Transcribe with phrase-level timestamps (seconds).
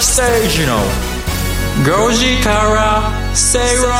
[0.00, 0.78] 崎誠二の
[2.08, 3.92] 5時から正論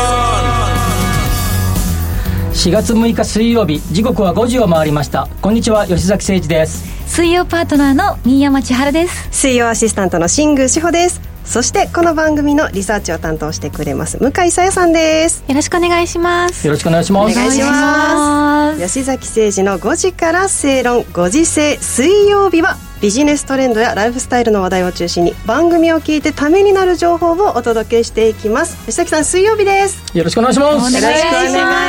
[2.53, 28.77] 4月6日水曜日時刻は5時を回りましたこんにちは吉崎誠二です水曜パートナーの新山千春です水曜アシスタントの新宮志保ですそしてこの番組のリサーチを担当してくれます向井さやさんですよろしくお願いしますよろしくお願いしますお願いします吉崎誠二の5時から正論5時制水曜日はビジネストレンドやライフスタイルの話題を中心に番組を聞いてためになる情報をお届けしていきます。
[28.87, 30.17] 吉崎さん水曜日です。
[30.17, 30.71] よろしくお願いします。
[30.73, 31.23] よろしくお願いい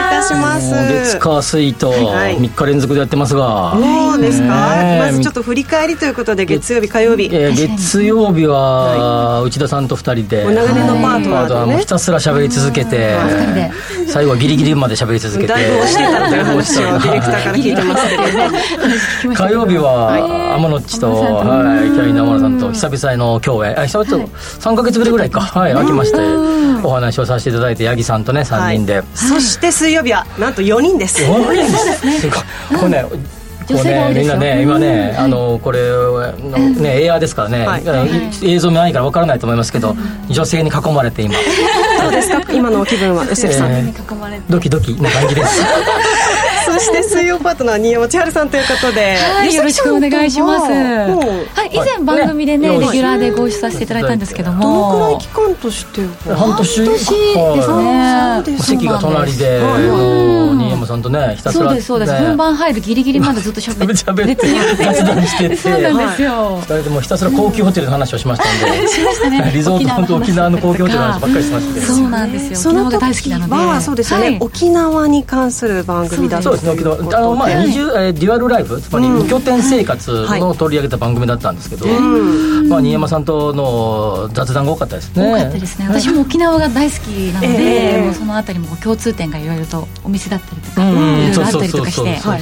[0.09, 0.69] たします。
[0.69, 13.15] 月火水と3日連続でやってますが、そうですか、まずちょっと振り返りということで月曜日火曜日、えー、月曜日は内田さんと2人で長年のパートナーで、ね、ひたすら喋り続けて
[14.07, 18.09] 最後はギリギリまで喋り続けてだいぶ押してたって話をディレクターから聞いてます
[19.21, 23.79] けど 火曜日は天野っちと、はい、キャイン・さんと久々の共演。
[23.79, 25.41] あ久々と3か月ぶりぐらいか。
[25.41, 26.17] はい飽きまして
[26.83, 31.23] お話をさせていただいて八木さんとね3人で、そして水曜日はなんと4人です。
[31.23, 32.29] 4人です。
[32.77, 33.05] これね
[33.67, 35.79] こうね、みんなね、今ね、あのこれ
[36.79, 37.67] ね、エアーですからね、
[38.43, 39.95] 映像見ないからわからないと思いますけど、
[40.29, 41.33] 女性に囲まれて今。
[42.01, 43.93] どうですか、今の気分は、吉崎さん。
[44.49, 45.63] ドキドキな感じです。
[46.75, 50.71] そして水曜パートナー新山千春さんということで、はい、よろしくお願いします。
[50.71, 58.57] はい、以前番組でね、レギュラーでご一緒させていただいたんですけども、どのくらい期間として半年ですね。
[58.59, 62.13] 席が隣で、新山さんとね、ひたすらそうですそうです。
[62.13, 64.47] 本番入るギリギリまでずっと喋って
[64.83, 66.57] 雑談してて、 そうなんですよ。
[66.57, 69.51] 二人でもひたすら高級ホテルの話をしましたんで、しましたね。
[69.53, 72.55] リゾート沖縄の高級ホテルの話ばっかりしてまして、そうなんですよ。
[72.57, 74.37] その時はそうですよね。
[74.41, 76.43] 沖縄に関する番組だった。
[76.43, 76.97] そうですね。
[76.97, 81.85] 沖縄あのまあ二重えデュアルライフつまり無拠点生活の取り上げた番組だったんですけど、
[82.67, 85.23] まあ新山さんとの雑談が多かったですね。
[85.23, 85.87] 多かったですね。
[85.87, 90.99] 私も沖縄が大好きなので、そのあたりも共通点がいろいろとお店だったりとか、いろ
[91.29, 92.41] いろあったりとかして、はい。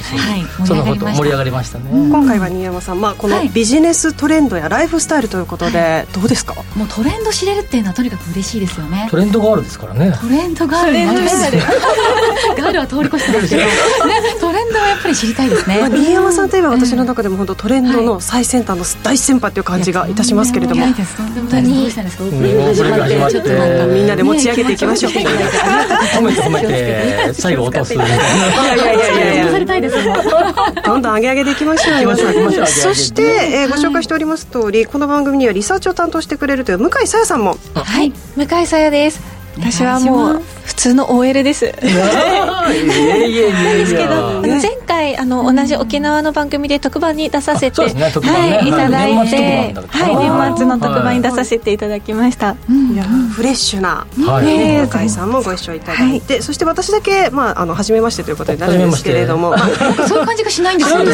[0.66, 1.84] そのこと盛り上がりましたね。
[1.90, 6.54] 今回は新山さんまあこのビジネストレンドやライフスタイルということでどうですか？
[6.76, 9.08] もうトレンド知れるっていうのはとにかく嬉しいですよね。
[9.10, 10.12] トレンドガールですからね。
[10.20, 10.94] トレンドガール。
[12.62, 13.68] ガールは通り越してますけど、ね
[14.40, 15.80] トレンドはやっぱり知りたいですね。
[15.90, 20.86] 新山さんといえば私の中でも本当トレンドの最先端の大先輩という感じがいたしますけれども。
[20.86, 20.92] み
[24.02, 25.12] んなで持ち上げていきましょう。
[25.12, 27.94] 褒めて褒めて最後落とす。
[27.94, 28.18] いやいやい
[28.98, 29.50] やいや。
[29.50, 29.96] されたいです
[30.84, 32.66] どんどん上げ上げていきましょう。
[32.66, 37.58] そしてえご紹介しております通りこの番組にはリサーチを担当してくれるという向井さやさんも。
[37.74, 39.20] はい向井さやです。
[39.58, 41.66] 私はもう普通の OL です。
[41.66, 41.72] で
[43.86, 52.56] すけど前回あの同じ沖縄の番組で特番に出させて、はいいただいて、はい年末の特番に出させていただきました。
[52.92, 59.56] いやフレッシュな向井さんもご一緒いただいて、そして私だけまああの初めましてということになるんですけれども、
[60.08, 61.12] そういう感じがしないんですよね。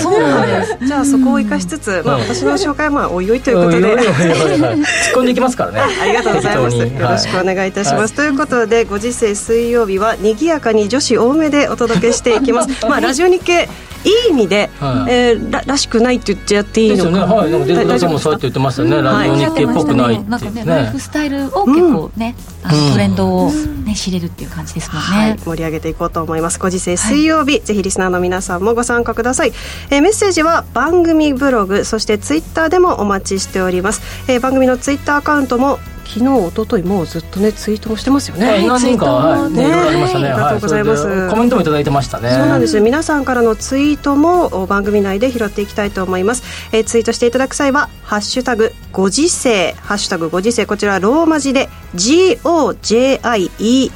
[0.00, 0.86] そうなんです。
[0.86, 4.84] じゃあそこを生かしつつ、まあ私の紹介はまあおいおいということで、突っ
[5.14, 5.80] 込んでいきますからね。
[6.02, 6.76] ありがとうございます。
[6.76, 8.14] よろしくお願いいたします。
[8.14, 12.68] ということでご時世水曜日は賑やかに女子多めでお届けしていきます。
[12.86, 13.66] まあラジオ日経
[14.04, 17.10] いい意味で、はい、えー、ららしくないって言っちゃっていいのか。
[17.10, 17.18] ね。
[17.20, 26.58] はいなんかデータさんもそうやって言ってましたね、ラジオ日経っぽくないってなんかねライフスタイルを結構ね、あのトレンドをね知れるっていう感じですもんね、はい、盛り上げていこうと思います。
[26.58, 29.54] ご時世水曜日、ぜひリスナーの皆さんもご参加ください、
[29.88, 35.78] えー、メッセージは番組ブログそしてツイッターでもお待ちしております、えー、番組のツイッターアカウントも
[36.12, 38.46] 昨日一昨日もうずっとねツイートもしてますよね。
[38.46, 40.28] はい、何人かはね、ねありましたね。
[40.28, 42.30] ありがとうございます、コメントもいただいてましたね。
[42.30, 42.78] そうなんです。
[42.80, 46.42] 皆さんからのツイートも番組内で拾っていきたいと思います。
[46.72, 53.90] えー、ツイートしていただく際はハッシュタグご時世ハッシュタグご時世こちらローマ字で G O J I E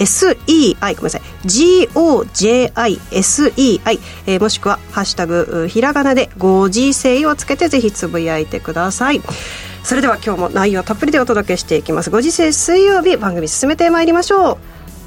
[0.00, 3.00] SEI ごめんなさい GOJISEI、
[4.26, 9.20] えー、もしくは「ハッシュタグひらがな」で「ご時世」をつけてぜひつぶやいてください
[9.82, 12.10] それでは今日も内容たっぷりでお届けしていきます。
[12.10, 14.58] ご時世水曜日番組進めてまいりましょう。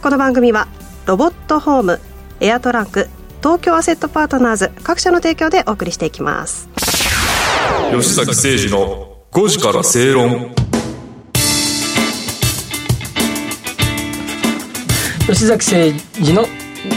[0.02, 0.68] この番組は
[1.06, 2.02] ロボットホーム
[2.40, 3.08] エアトランク
[3.40, 6.70] 東京アセットパートナーズ各社の提供でお送りしていきます。
[7.92, 10.54] 吉崎誠二の5時から正論。
[15.28, 16.46] 吉崎誠二の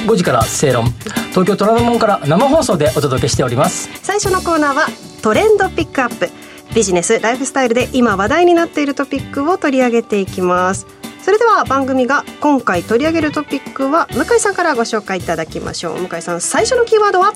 [0.06, 0.86] 5時から正論。
[1.30, 3.88] 東京虎ノ門から生放送でお届けしております。
[4.02, 4.86] 最初のコーナーは
[5.22, 6.30] トレンドピックアップ
[6.76, 10.86] ビジネスライフスタイルで今話題になっているトピックを取り上げていきます。
[11.22, 16.06] それでは番組が今回取り上げるトピックは向井さんからご紹介いただきましょう。
[16.06, 17.32] 向井さん最初のキーワードは？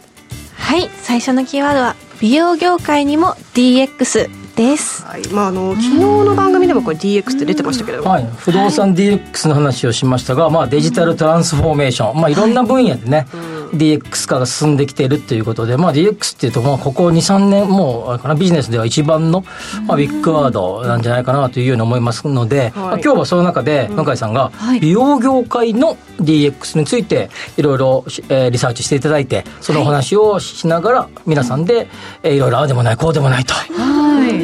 [0.58, 19.44] はい最初のキーワードは美容業界にも DX です、はいまあ、あの昨日の番組でもこれ DX って出てましたけど、はい、不動産 DX の話をしましたが、まあ、デジタルトランスフォーメーション、まあ、いろんな分野でね、はい DX 化が進んできているということで、まあ、DX っていうと、まあ、ここ2、3年、もうかなビジネスでは一番の、
[19.86, 24.50] まあ、ビッグワードなんじゃないかなというように思いますので、はい、まあ、今日はその中で、向井さんが、
[24.80, 31.88] 美容業界の DX について、いろいろ、えー、リサーチしていただいて、そのお話をしながら、皆さんで、
[32.22, 33.54] えー、いろいろああでもない、こうでもないと。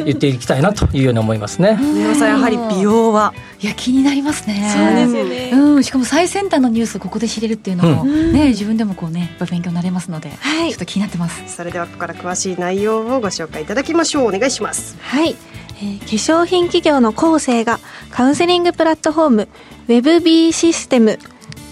[0.05, 1.77] 言っていきたいなというように思いますね。
[1.79, 4.71] 皆さんやはり美容はいや気になりますね。
[4.73, 5.51] そうですよね。
[5.53, 11.55] うんしかも最先端のニュースここで知れるっていうのも、うん、ね自分でもこうねやっぱ勉強になれますので、はい、ちょっと気になってます。
[11.55, 14.27] それではここから詳しい内容をご紹介いただきましょう。
[14.27, 14.97] お願いします。
[15.01, 15.35] はい。
[15.79, 17.79] えー、化粧品企業の構成が
[18.09, 19.49] カウンセリングプラットフォーム
[19.87, 21.19] WebB システム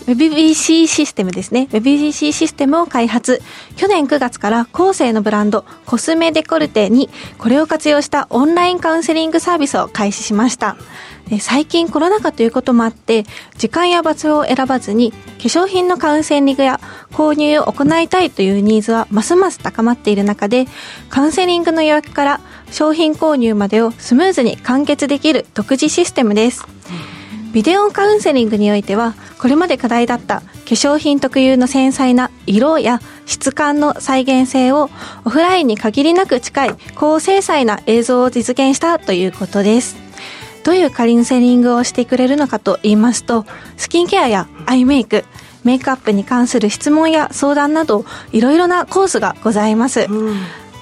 [0.06, 1.68] WebBC システムですね。
[1.72, 3.42] WebBC システムを開発。
[3.76, 10.78] 去年9月から後世のブランドコスメデコルテにこれを活用したオンラインカウンセリングサービスを開始しました。
[11.40, 13.24] 最近コロナ禍ということもあって
[13.58, 16.80] 時間や場所を選ばずに化粧品のカウンセリングや
[17.14, 20.68] 購入を行いたいというニーズはますます高まっている中で
[21.10, 26.64] カウンセリングの予約から商品購入までをスムーズに完結できる独自システムです。
[27.56, 34.90] ビデオカウンセリングにおいてはこれまで課題だった化粧品特有の繊細な色や質感の再現性を
[35.24, 39.96] オフラインに限りなく近い高精細な映像を実現したということです。
[40.66, 43.46] どういうカウンセリングをしてくれるのかと言いますと
[43.78, 45.24] スキンケアやアイメイク
[45.64, 48.04] メイクアップに関する質問や相談など
[48.34, 50.36] いろいろなコースがございます、うん。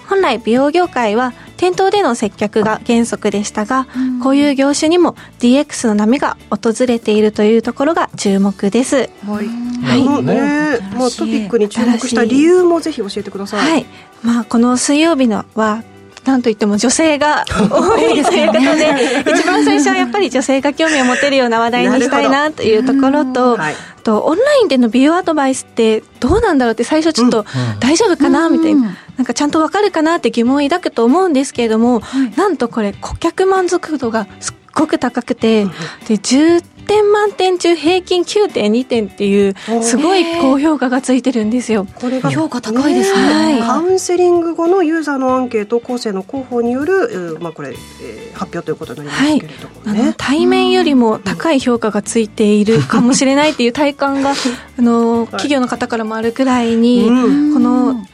[0.10, 9.10] 本来美容業界は店頭での接客が原則でしたが、うん、こういう業種にも DX の波が訪れているというところが注目です。
[9.26, 9.48] はい。
[9.84, 10.24] はい。
[10.24, 13.72] ね、まあトピックに注目した理由もぜひ教えてください。
[13.72, 13.86] はい。
[14.24, 15.84] まあこの水曜日のは
[16.26, 27.46] なんといっても女性が 多いということで、 一番最初はやっぱり女性が興味を持てるような話題にしたいなというところと、はい、とオンラインでの美容アドバイスってどうなんだろうって最初ちょっと
[27.80, 32.02] 大丈夫かなみたいな、なんかちゃんとわかるかなって疑問を抱くと思うんですけれども、
[32.36, 41.86] なんとこれ顧客満足度がすっごく高くて、で10点満点中平均9.2点っていうすごい高評価がついてるんですよ。
[41.96, 50.02] これが評価高いですね、はい、カウンセリング後のユーザーのアンケート後世の広報による、まあ、これ、えー、発表ということになりますけれども、ね。
[50.02, 54.34] はい、対面よりも高い評価がついているかもしれないっていう体感が
[54.78, 58.06] あの企業の方からもあるくらいに、この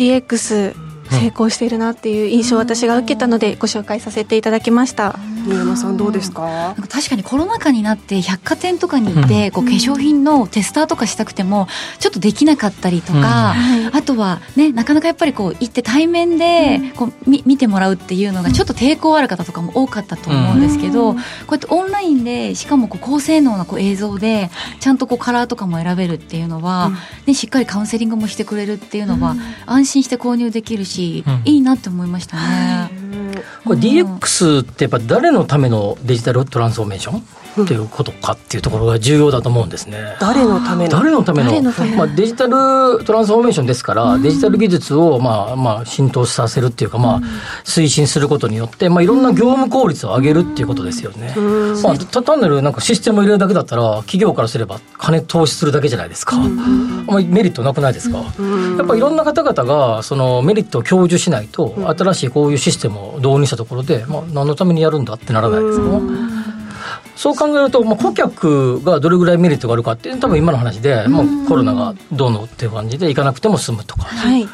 [0.00, 0.72] DX
[1.10, 5.18] 成功しているなっていう印象を私が受けたのでご紹介させていただきました。
[5.46, 6.76] 新山さんどうですか？
[6.90, 11.66] 確かにコロナ禍になって百貨店とかに行って、こう化粧品のテスターとかしたくても
[11.98, 13.54] ちょっとできなかったりとか、
[13.92, 21.18] あとはねなかなかやっぱりこう行って対面でこうみ見てもらうっていうのがちょっと抵抗ある方とかも多かったと思うんですけど、こ
[21.50, 26.90] うやってオンラインでしかもこう高性能なこう映像でちゃんとこうカラーとかも選べるっていうのは、
[27.26, 32.90] ね、しっかりカウンセリングもしてくれるっていうのは、安心して購入できるしし、うん、いいなって思いましたね。
[33.64, 37.22] これ DX ってやっぱ誰のためのデジタルトランスフォーメーション？
[37.64, 40.16] っていうことかっていうところが重要だと思うんですね。
[40.20, 40.90] 誰のための？
[40.90, 41.62] 誰のための？
[41.96, 47.20] まあ、デジタルトランスフォーメーションですから、デジタル技術を、まあまあ、浸透させるっていうか、まあ、
[47.64, 51.34] 推進することによって、まあ、いろんな業務効率を上げるっていうことですよね。
[51.82, 56.36] まあ、単なるなんかシステムを入れるだけだったら企業からすれば金投資するだけじゃないですか。
[56.36, 58.18] あんまりメリットなくないですか？
[58.18, 65.84] やっぱいろんな方々がそのメリットを享受しないと、新しいこういうシステムを導入したところで、まあ、何のためにやるんだってならないですか？
[67.16, 74.48] そう考えると、まあ、顧客がどれぐらいメリットがあるかっていう多分今の話で、まあ、コロナがどうのっていう感じで行かなくても済むとか、はい、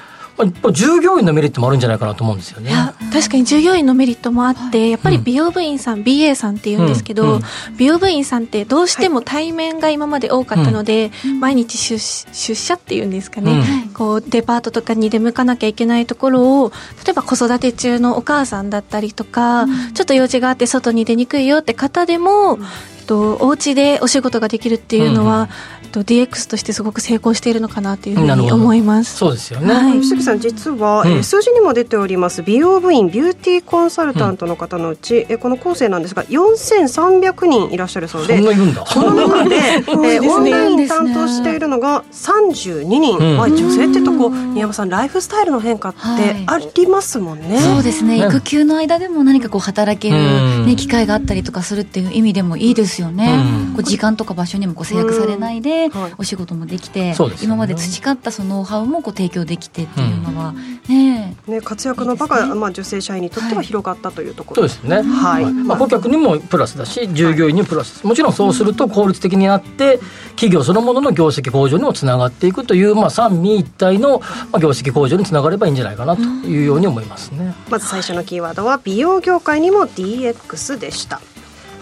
[0.73, 2.71] 従業員のメリットもあるんじゃないかなと思うんですよね。
[3.13, 7.43] 確かに従業員のメリットもあって、やっぱり美容部員さん、うん、BA さんって言うんですけど、うんうん、
[7.77, 16.73] 美容部員さんってどうしても対面が今まで多かったので、はい、毎日出出社っていうんですかね、こうデパートとかに出向かなきゃいけないところを
[17.05, 22.59] 例えば子育て中のお母さんだったりとか、ちょっと用事があって外に出にくいよって方でも、
[23.07, 25.49] とお家でお仕事ができるっていうのは、
[25.85, 29.17] うん、と DX としてすごく成功しているのかなというふうに思います。
[29.17, 38.39] そうですよね、はい、杉さん実は、うん、数字にも出ております美容部員ビューティーコンサルタントの方のうち、うん、この構成なんですが4300人いらっしゃるそうで
[38.87, 45.99] その中で、 えー、オンライン担当しているのが32人、うん、女性ってとこ宮山さんライフスタイルの変化って
[46.47, 48.19] ありますもんね、はい、そうですね。
[48.19, 60.53] 育休の間でも何かこう働ける、ね、機会があったりとかするっていう意味でもいいですですよね、うん、こう時間とか場所にもこう制約されないで、お仕事もできて、今まで培ったそのノウハウもこう提供できてっていうのは、
[60.89, 65.53] ねね、活躍の場が、まあ、女性社員にとっては広がったというところ、そうですね、はい。
[65.53, 68.07] まあ、顧客にもプラスだし従業員にもプラス。
[68.07, 70.01] もちろんそうすると効率的になって
[70.31, 77.55] 企業そのものの業績向上にもつながっていくという、まあ、三位一体のまあ業績向上につながればいいんじゃないかなというように思いますね。
[77.69, 81.21] まず最初のキーワードは美容業界にも DX でした。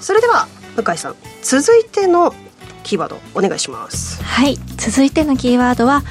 [0.00, 2.35] それでは向井さん続いての
[2.83, 4.23] キーワードお願いします。
[4.23, 6.02] はい続いてのキーワードは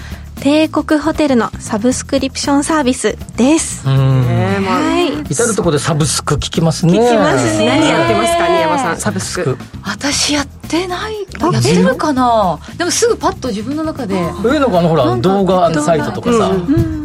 [0.41, 5.21] 帝国ホテルのサブスクリプションサービスです、うんねまあはい。
[5.31, 6.93] 至る所でサブスク聞きますね。
[6.93, 7.67] 聞きますね。
[7.67, 9.57] 何やってますか新山さんサブスク。
[9.83, 11.15] 私やってない。
[11.39, 12.59] やってるかな。
[12.77, 14.15] でもすぐパッと自分の中で。
[14.43, 17.02] 上の子あのほら動画サイトとかさ、うんうん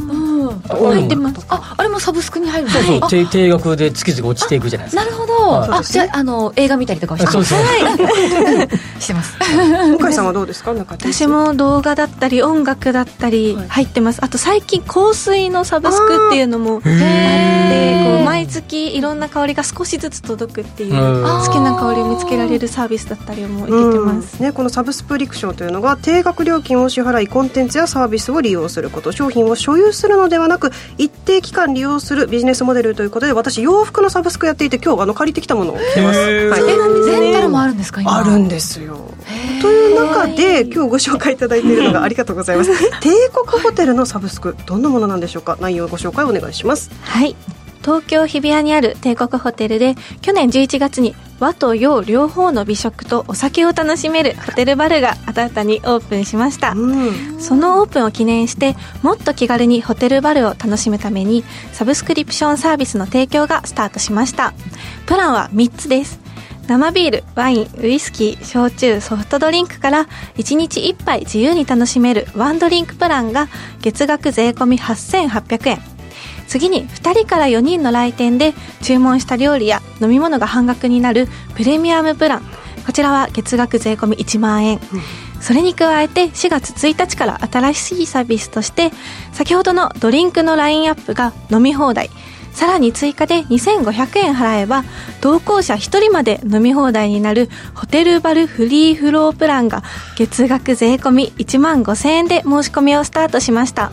[0.59, 2.73] うん入ってますああれもサブスクに入るの？
[2.73, 5.05] そうそうあ定定額で月々落ちていくじゃないですか。
[5.05, 7.59] なるほど、はいあじゃああの映画見たりとかはしてそうそう。
[7.59, 9.01] はい。
[9.01, 9.37] してます。
[9.99, 10.75] 向井さんはどうですか？
[10.75, 10.95] なんか。
[10.95, 21.23] 私も動画だったり音楽だったり入ってます、あと最近香水のサブスクっていうのもあってこう毎月いろんな香りが少しずつ届くっていううん。
[21.25, 29.13] 好きな香りを見つけられるサービスだったりもいけてます、うんね、このサブスプリクションというのが定額料金を支払いコンテンツやサービスを利用すること。
[29.13, 36.63] 商品を所有するのではなく一定期間利用するビジネスモデルということで私洋服のサブスクやっていて今日あの借りてきたものを着てます、はい。
[36.63, 38.97] えレンタルもあるんですか今あるんですよ。
[39.61, 42.71] という中で今日ご紹介いただいているのがありがとうございます。
[43.01, 45.57] 帝国ホテルのサブスクどんなものなんでしょうか？
[45.61, 46.91] 内容をご紹介お願いします。
[47.03, 47.37] はい
[47.83, 57.41] 東京日比谷にある帝国ホテルで去年11月に和と洋両方の美食とお酒を楽しめるホテルバルが新たにオープンしました、うん。
[57.41, 64.53] そのオープンを記念してもっと気軽にホテルバルを楽しむためにサブスクリプションサービスの提供がスタートしました。
[65.07, 66.19] プランは3つです。
[66.67, 70.07] 生ビール、ワイン、ウイスキー、焼酎、ソフトドリンクから
[70.37, 73.49] 1日1杯自由に楽しめるワンドリンクプランが
[73.81, 75.98] 月額税込み8800円
[76.49, 82.43] 次に2人から4人の来店で注文した料理や飲み物が半額になるプレミアムプラン。
[82.87, 84.81] こちらは月額税込み1万円、
[85.41, 88.93] それに加えて4月1日から新しいサービスとして
[89.33, 92.11] 先ほどのドリンクのラインアップが飲み放題。
[92.53, 94.85] さらに追加で2500円払えば
[95.21, 99.85] 同行者1人まで飲み放題になるホテルバルフリーフロープランが
[100.17, 103.93] 月額税込み1万5000円で申し込みをスタートしました。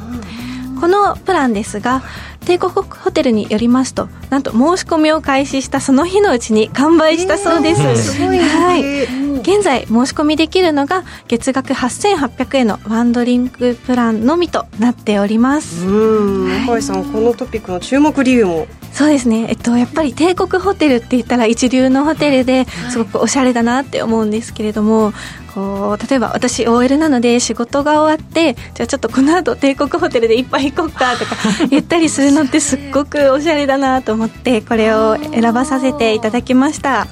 [0.79, 2.01] このプランですが
[2.45, 8.43] 帝国ホテルによりますとなんと申し込みを開始したその日のうちに完売したそうです、えーすごいね。
[8.43, 16.65] はい現在申し込みできるのが月額8800円のワンドリンクプランのみとなっております、うん。
[16.65, 18.67] 向井さんこのトピックの注目理由も。
[18.91, 25.11] そうですね、えっと、やっぱり帝国ホテルって言ったら一流のホテルですごくおしゃれだなって思うんですけれども、
[25.55, 31.35] こう例えば私 OL なので仕事が終わってじゃあちょっとこの後帝国ホテルで一杯行こうかとか
[31.71, 37.07] 言ったりするのってすっごくおしゃれだなと思ってこれを選ばさせていただきました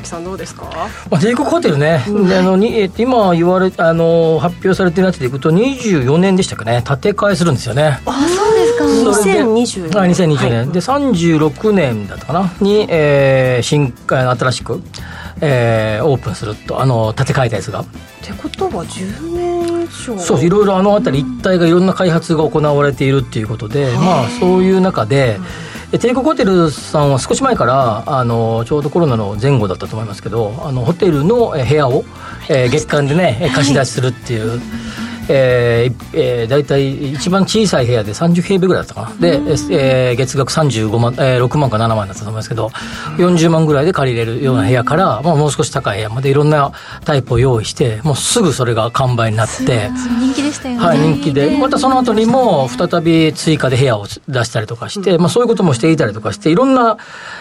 [0.00, 0.64] 木さんどうですか？
[1.10, 6.82] まあ、帝国ホテルね、であのにえー今言われあの発表されてるやつでいくと24年でしたかね？
[6.86, 8.00] 建て替えするんですよね。
[8.06, 9.14] あそうですか。
[9.14, 12.52] それで2020はい2020年、で36年だったかな？
[12.60, 14.82] に、えー新あ新しく、
[15.40, 17.80] えーオープンするとあの建て替えたやつが。
[17.80, 17.84] っ
[18.22, 20.18] てことは10年以上。
[20.18, 25.38] そういろいろあの辺り一帯がいろんな開発が行われているっていうことで、まあそういう中で、で
[25.92, 32.04] 帝国ホテルさんは少し前からあのちょうどコロナの前後だったと思いますけどあのホテルの部屋を、
[32.48, 34.60] えー月間でね貸し出しするっていう。
[35.28, 39.36] えーえー、大体一番小さい部屋で30平米ぐらいだったかな、で、
[39.70, 42.68] えー月額35万、えー6万か7万だったと思いますけど、
[43.18, 46.72] 40万ぐらいで借りれるような部屋から、まあ、もう少し高い部屋までいろんな
[47.04, 49.90] タイプを用意して、もうすぐそれが完売になって、
[50.20, 56.98] 人気でしたよね、はい、人気で、またその後にも再び追加で部屋を出したりとかして、まあそういうこともしていたりとかして、いろんな、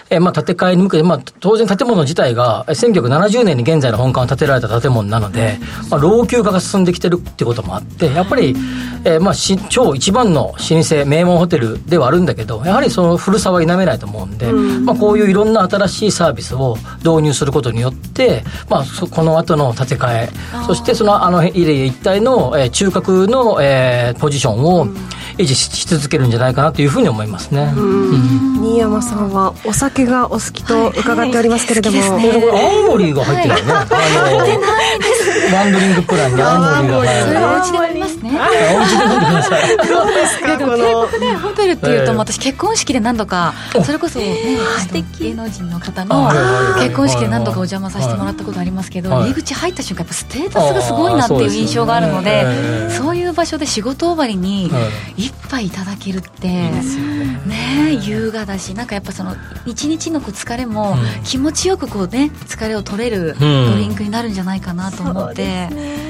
[0.10, 5.58] えーまあ建て替えに向けて、まあ当然建物自体が、えー1970年に現在の本館を建てられた建物なので、
[5.90, 8.56] まあ老朽化が進んできてるってこともあって、やっぱり、
[9.04, 20.30] えーまあし超一番の老舗、名門ホテルではあるんだけど、やはりその古さは否めないと思うんで、まあこういういろんな新しいサービスを導入することによって、まあそこの後の建て替え、
[20.66, 24.88] そしてそのあのエリア一帯の、えー中核の、えーポジションを
[25.38, 27.72] 維持しし続けるんじゃないかなというふうに思いますね。
[27.76, 33.72] 新山さんはお酒がお好きと伺っておりますけれども、これこれ青森が入ってないね。
[33.72, 33.86] あ
[35.52, 36.88] のワンドリンクプランに青森。
[36.88, 37.34] が入そる。
[37.34, 38.32] れはお家で飲みますね。
[38.32, 39.78] お家で飲んでください。
[39.78, 40.78] どうですかこの。
[41.20, 42.18] ねホテルっていうとええ。
[42.18, 44.36] 私結婚式で何度かそれこそね
[44.80, 45.06] 素敵。
[45.20, 46.84] 芸能人の方あのはいはいはい。
[46.86, 49.22] 結婚式で何度かお邪魔させてもらったことありますけどはい。
[49.24, 54.80] 入り口入った瞬間やっぱステータスがすごいなっていう印象があるのでそうですよねそういう場所で仕事終わりには
[55.18, 56.82] い一杯いただけるってね。
[58.04, 65.70] 優雅だしなんかやっぱその一日のこう疲れも気持ちよくこうね疲れを取れるドリンクになるんじゃないかなと思って、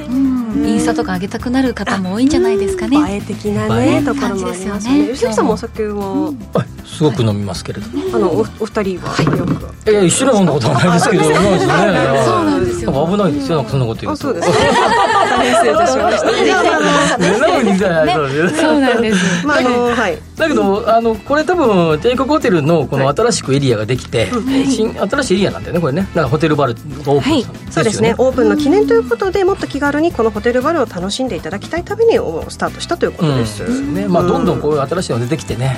[0.09, 0.45] うん。
[0.65, 2.97] インスタとか上げたくなる方も多いんじゃないですかね。
[3.13, 4.79] 映え的なねところもありますよね。
[4.79, 5.07] 感じですよね。
[5.07, 6.35] 吉崎さんもお酒は、はい
[6.85, 9.21] すごく飲みますけれども、あのおお二人は？
[9.21, 9.45] よ
[9.83, 11.73] く、いや一緒に飲んだことはないですけどないですね。
[12.25, 13.07] そうなんですよ。
[13.11, 13.65] 危ないですよ。
[13.67, 14.13] そんなこと言うと。
[14.13, 14.49] あそうです
[15.37, 16.25] ね大変失礼いたしました
[18.15, 18.57] そうです。
[18.57, 19.45] そうなんです。
[19.45, 20.17] まああのはい。
[20.35, 26.01] だけどあのこれ多分帝国ホテルのこの新しくエリアができて、新新しいエリアなんだよねこれね。
[26.01, 26.79] だからホテルバルが
[27.13, 28.15] オープンしたんですよね、そうですね。
[28.17, 34.07] オープンの記念ということでもっと気軽にこのホテルバルを楽しんでいただきたいためにおスタートしたということです、うんね。
[34.07, 35.77] まあ、どんどんこういう新しいの出てきてね、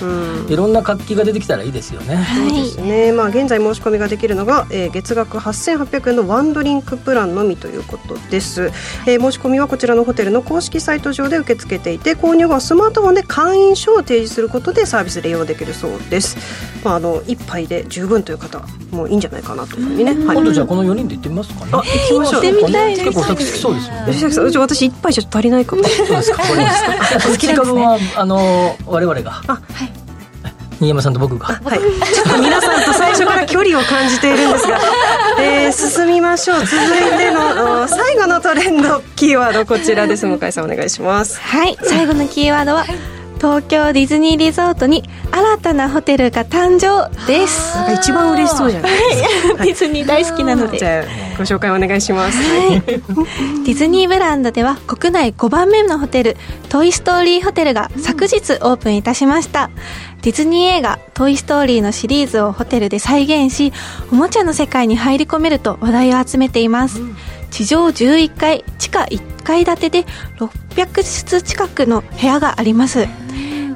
[0.50, 8.72] いろんな活気が出てきたらいいですよね、そうですね、まあ、現在申し込みができるのが、えー月額8800円のワンドリンクプランのみということです、
[9.06, 16.38] えー申し込みはこちらのホテルの公式サイト上で受け付けていて購入後はスマートフォンで会員証を提示することでサービス利用できるそうです、
[16.84, 18.62] まあ、あの1杯で十分という方
[18.92, 20.38] もいいんじゃないかなというふうにね、はい。
[20.38, 21.72] 今度じゃあこの4人で行ってみますかね。
[21.74, 23.06] あ行きましょう行ってみたいです。
[23.06, 24.06] 結構お酒好きそうですよね。
[24.08, 25.84] 吉崎さんうち私1杯じゃ足りないかも。
[25.84, 26.44] そうですか。
[27.30, 27.86] 好きなんですね。
[27.86, 29.42] はあの我々が。
[29.48, 29.62] あ
[30.80, 31.48] 新山さんと僕が。
[31.48, 34.80] はい、ちょっと皆さんと最初から距離を感じているんですが、
[35.40, 36.60] えー進みましょう。
[36.60, 40.26] 続いての お最後のトレンドキーワードこちらです。
[40.26, 41.40] 向井さんお願いします。
[41.42, 41.78] はい。
[41.84, 42.86] 最後のキーワードは
[43.38, 47.76] 東京ディズニーリゾートに新たなホテルが誕生です。
[47.76, 48.92] なんか一番嬉しそうじゃない。
[48.92, 50.78] ですかディズニー大好きなので。
[50.80, 56.36] じゃあご紹介お願いします、はい、ディズニーブランドでは国内5番目のホテル
[56.70, 59.70] トイ・ストーリーホテルが昨日オープンいたしました。
[60.24, 63.72] ディズニー映画「トイ・ストーリー」のシリーズをホテルで再現し
[64.12, 67.00] おもちゃの世界に入り込めると話題を集めています、
[67.52, 70.06] 地上11階地下1階建てで
[70.38, 73.08] 600室近くの部屋があります。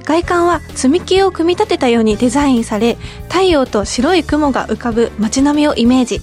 [0.04, 2.98] 外観は積み木を組み立てたようにデザインされ
[3.30, 6.22] 太陽と白い雲が浮かぶ街並みをイメージ。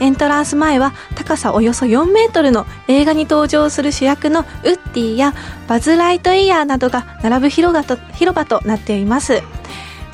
[0.00, 4.46] エントランス前は高さおよそ4メートルの映画に登場する主役のウッ
[4.94, 5.34] ディや
[5.66, 9.42] バズ・ライトイヤーなどが並ぶ広がと広場となっています。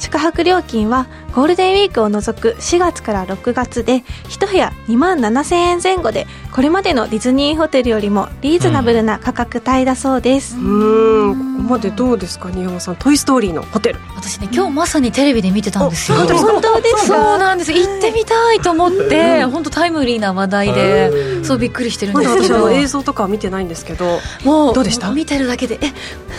[0.04, 11.54] 宿泊料金はゴールデンウィークを除く4月から6月で1部屋2万7000円前後でこれまでのディズニーホテルよりもリーズナブルな価格帯だそうです、うーん。
[11.56, 13.98] ここまでどうですか新山さん「トイ・ストーリー」のホテル。
[14.14, 16.18] 私ね今日まさにテレビで見てたんですよ。
[16.18, 17.16] あ本当ですか？
[17.16, 17.72] そうなんです。
[17.72, 22.54] 行ってみたいと思って本当タイムリーな話題でそうびっくりしてるんですけど。
[22.54, 25.10] 私あの映像とかは見てないんですけどもうどうでした？
[25.10, 25.92] 見てるだけでえ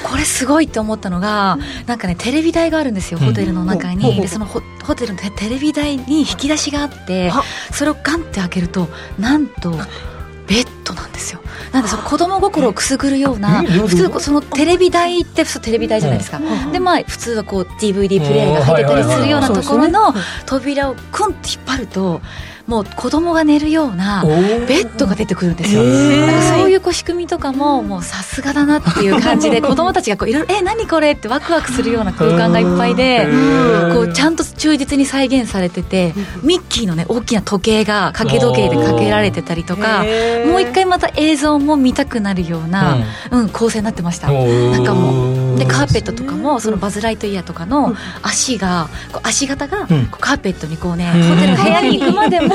[0.04, 8.88] これすごいって思ったのがなんかねテレビ台があるんですよホテルの中にでそのホホテルのテテレビ台に引き出しがあってはそれをガンって開けると
[9.18, 9.72] なんと
[10.48, 11.42] ベッドなんですよ。
[11.72, 16.40] なんでその子供心をくすぐるような普通そのテレビ台って普通テレビ台じゃないですか
[16.72, 20.14] でまあ普通はこう DVD プレイが入ってたりするようなところの
[20.46, 22.22] 扉をクンって引っ張ると
[22.68, 26.26] もう子供が寝るようなベッドが出てくるんですよ、へー。
[26.26, 33.28] なんかそういうこう仕組みとかももうさすがだなっていう感じで 子供たちがこういろいろ「え何これ?」ってワクワクするような空間がいっぱいで
[33.94, 40.04] こうちゃんと忠実に再現されててミッキーのね大きな時計が掛け時計でかけられてたりとか
[40.46, 42.98] もう一回また映像も見たくなるような、
[43.32, 43.50] うん。
[43.50, 44.32] 構成になってました。
[44.32, 44.72] おー。
[44.72, 50.02] 中もでカーペットとかもそのバズ・ライトイヤーとかの足がこう足型がこうん。
[50.04, 52.55] うカーペットにこうねうんホテルの部屋に行くまでも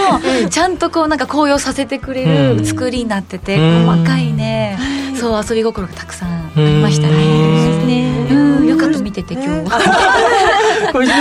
[0.50, 2.58] ちゃんとこうなんか紅葉させてくれうん。
[2.58, 3.86] る作りになっててうん。
[3.86, 4.78] 細かいね
[5.20, 8.26] そう遊び心がたくさんありましたね。
[8.30, 8.66] うん。
[8.66, 9.80] よかった見てて今日は。
[10.92, 11.12] これね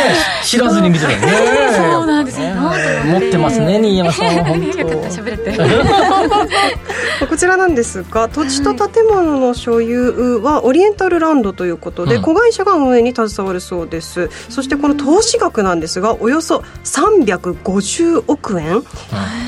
[0.43, 1.27] 知らずに見てたよね。
[1.75, 2.47] そうなんですよ。
[3.05, 5.59] 持ってますね新山さん 本よかった当喋れて。
[7.29, 12.21] こちらなんですが土地と建物の所有はオリエンタルランドということで、うん。
[12.21, 14.29] 子会社が運営に携わるそうです。
[14.47, 18.81] そしてこの投資額なんですがおよそ350億円。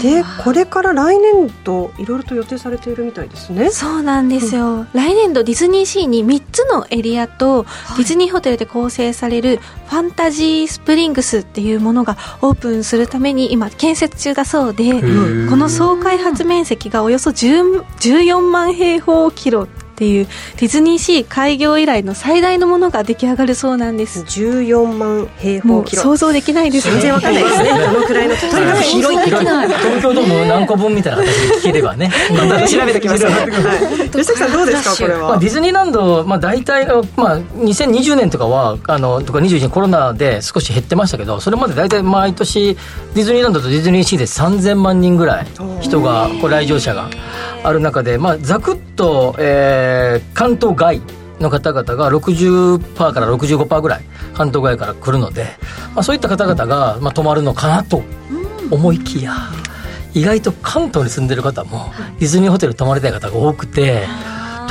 [0.01, 3.69] でこれから来年度いろいろと予定されているみたいですね。
[3.69, 7.63] そうなんですよ、来年度ディズニーシーに3つのエリアと、
[7.97, 15.49] ディズニーホテルで構成されるファンタジースプリングスっていうものがオープンするために今建設中だそうでー。
[15.49, 19.67] この総開発面積がおよそ10 14万平方キロ
[20.01, 20.25] っていう
[20.57, 24.21] ディズニーシー開業以来の最大のものが出来上がるそうなんです。
[24.21, 26.01] 14万平方キロ。
[26.01, 26.93] 想像できないですね。
[26.93, 27.69] 全然わかんないですね。
[27.77, 32.11] どのくらいのとにかく広い東京ドーム何個分みたいな形で聞ければね。
[32.67, 42.75] 調べてきます、 はい、吉崎さんどうですかこれまあ、はディズニーランド、まあ、大体、まあ、2020年とかはあのとか21年コロナで少し減ってましたけどそれまで大体毎年
[43.13, 45.47] ディズニーランドとディズニーシーで3000万人ぐらい
[45.81, 47.07] 人がこう来場者が
[47.63, 51.01] ある中で、まあ、ざくっと、えー関東外
[51.39, 55.45] の方々が60%から65%ぐらい関東外から来るので、
[55.93, 58.03] まあ、そういった方々が、まあ、泊まるのかなと
[58.69, 59.33] 思いきや、
[60.13, 64.05] 意外と関東に住んでる方もディズニーホテル泊まりたい方が多くて。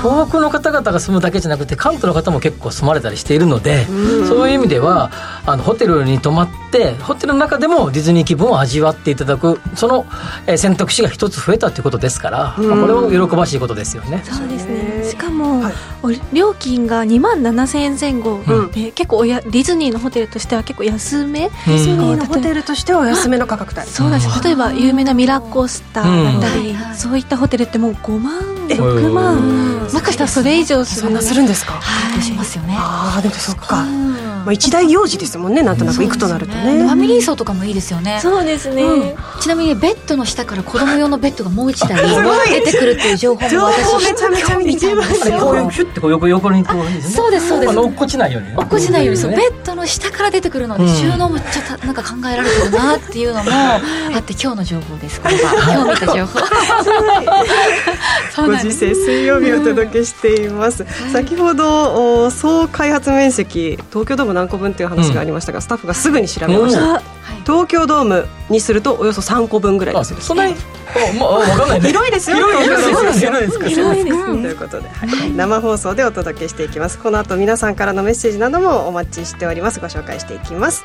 [0.02, 3.84] 遠くの方々が住むだけじゃなくて関東の方も結構住まれたりしているので
[4.26, 5.10] そういう意味では
[5.46, 10.06] あのホテルに泊まってホテルの中でもディズニー気分を味わっていただくその、
[10.46, 14.22] えー選択肢が一つ増えたということですから、まあ、これは喜ばしいことですよね。
[14.24, 15.04] そうですね。
[15.08, 15.74] しかも、はい。
[16.02, 18.42] お料金が2万7000円前後。
[18.46, 18.70] うん。
[18.70, 21.50] で、結構おやディズニーのホテルとしては結構安め、うん。
[21.50, 23.88] ディズニーのホテルとしてはお安めの価格帯。
[23.88, 28.34] そうなんです例えば有名なミラコスターだったり、そういったホテルってもう5万
[28.68, 28.74] え。
[28.74, 29.36] 6万。
[29.38, 31.74] うんもしかしたらそれ以上するそんなするんですか？
[31.74, 32.22] はい。
[32.22, 32.74] しますよね。
[32.78, 36.82] ああでもそっか、うんまあ、一大行事ですもんねなんとなく行くとなるとね。
[36.82, 38.18] ファミリー層とかもいいですよね。
[38.20, 39.14] そうですね、うん。
[39.40, 42.50] ちなみにベッドの下から子供用のベッドがもう一台すごい。
[42.50, 45.30] 出てくるっていう情報も私情報めちゃめちゃ見てます。
[45.32, 47.14] こういうヒュッてこう横横にこうですね。
[47.14, 47.78] そうですそうです。
[47.78, 48.54] 落っこちないようにね。
[48.56, 50.94] 落っこちないようにそうねベッドの下から出てくるのでうん。
[50.94, 53.50] 収納もちょっとなんか考えられてるなっていうのも
[54.14, 56.40] あって今日の情報ですこれが今日見た 情報。
[58.34, 67.00] そうご時世水曜日をお届けしています、先ほどお総開発面積東京ドーム何個分という話がありましたが、スタッフがすぐに調べました、うん
[67.46, 70.20] 東京ドームにするとおよそ3個分ぐらいあです。
[70.20, 71.88] そんなにあまあ分かんないね。
[71.88, 72.36] 広いですよ。
[72.36, 74.24] 広いですか広いです。
[74.26, 75.32] ということで、はい。
[75.32, 76.98] 生放送でお届けしていきます。
[76.98, 79.80] この後皆さんからのメッセージなどもお待ちしております。
[79.80, 80.84] ご紹介していきます。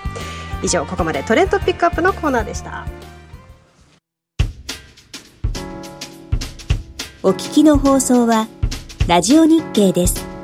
[0.64, 2.86] 以上ここまでトレンドピックアップのコーナーでした。
[7.22, 8.48] お聞きの放送は
[9.08, 10.35] ラジオ日経です。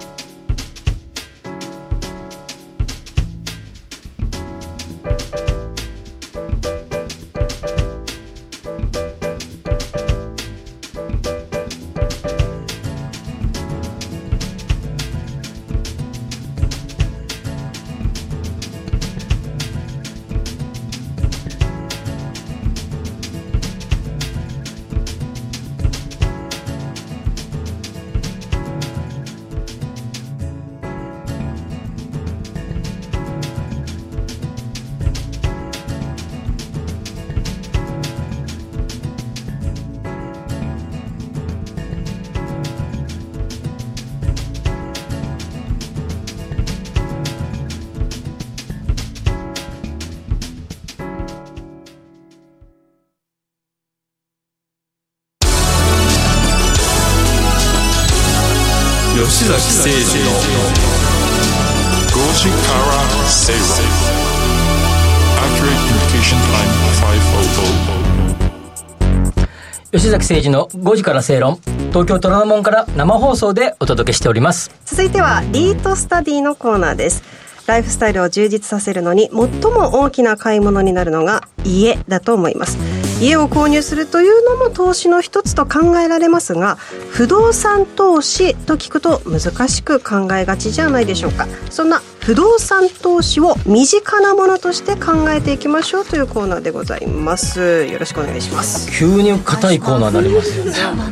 [62.41, 62.65] 5時から
[63.29, 63.61] 正論
[65.37, 66.73] Accurate Communication Time
[69.91, 74.71] 500吉崎誠二の5時から正論東京虎ノ門から生放送でお届けしております。
[74.85, 77.21] 続いてはリートスタディのコーナーです。
[77.67, 82.79] ライフスタイルを充実させるのに最も大きな買い物になるのが家だと思います。
[83.21, 86.77] 家を購入するというのも投資の一つと考えられますが
[87.11, 91.47] 不動産投資と聞くと難しく考えがちじゃないでしょうか。
[91.69, 92.01] そんな
[92.31, 97.85] 不動産投資を身近なものとして考えていきましょうというコーナーでございます。
[97.87, 98.89] よろしくお願いします。
[98.89, 100.63] 急に硬いコーナーになりますよ。
[100.63, 100.71] ね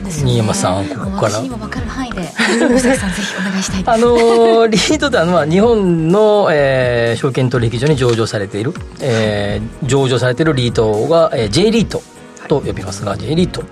[0.10, 1.34] 新山さんここから。
[1.34, 2.22] 私にも分かる範囲で。
[2.48, 3.92] 吉崎さんぜひお願いしたいです。
[3.92, 12.02] あのーリートというのは日本の、えー証券取引所に上場されている、えー上場されているリートが、えー J リート
[12.50, 13.64] と呼びますが、J リート。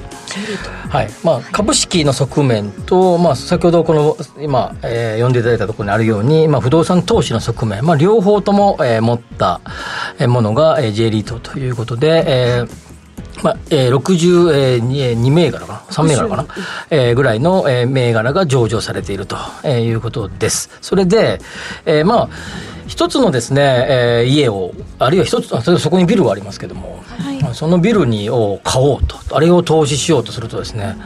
[0.90, 1.10] はい。
[1.24, 9.60] まあ、株式の側面と、まあ、先ほどこの今、えー読んでいただいたところにあるように、まあ、不動産投資の側面、まあ、両方とも、えー持った
[10.20, 12.87] えーものが、えー J リートということで、えー
[13.44, 16.46] まあえー、62銘柄かな、3銘柄かな、
[16.90, 20.70] えーぐらいの、えー銘柄が上場されていると、えーいうことです。
[20.82, 21.40] それで、
[21.86, 22.30] えーまあ、
[22.88, 27.04] 一つのですね、えー家を、あるいは一つ、あ例えばそこにビルがありますけども、
[27.54, 30.98] そのビルにを買おうと、あれを投資しようとするとですね、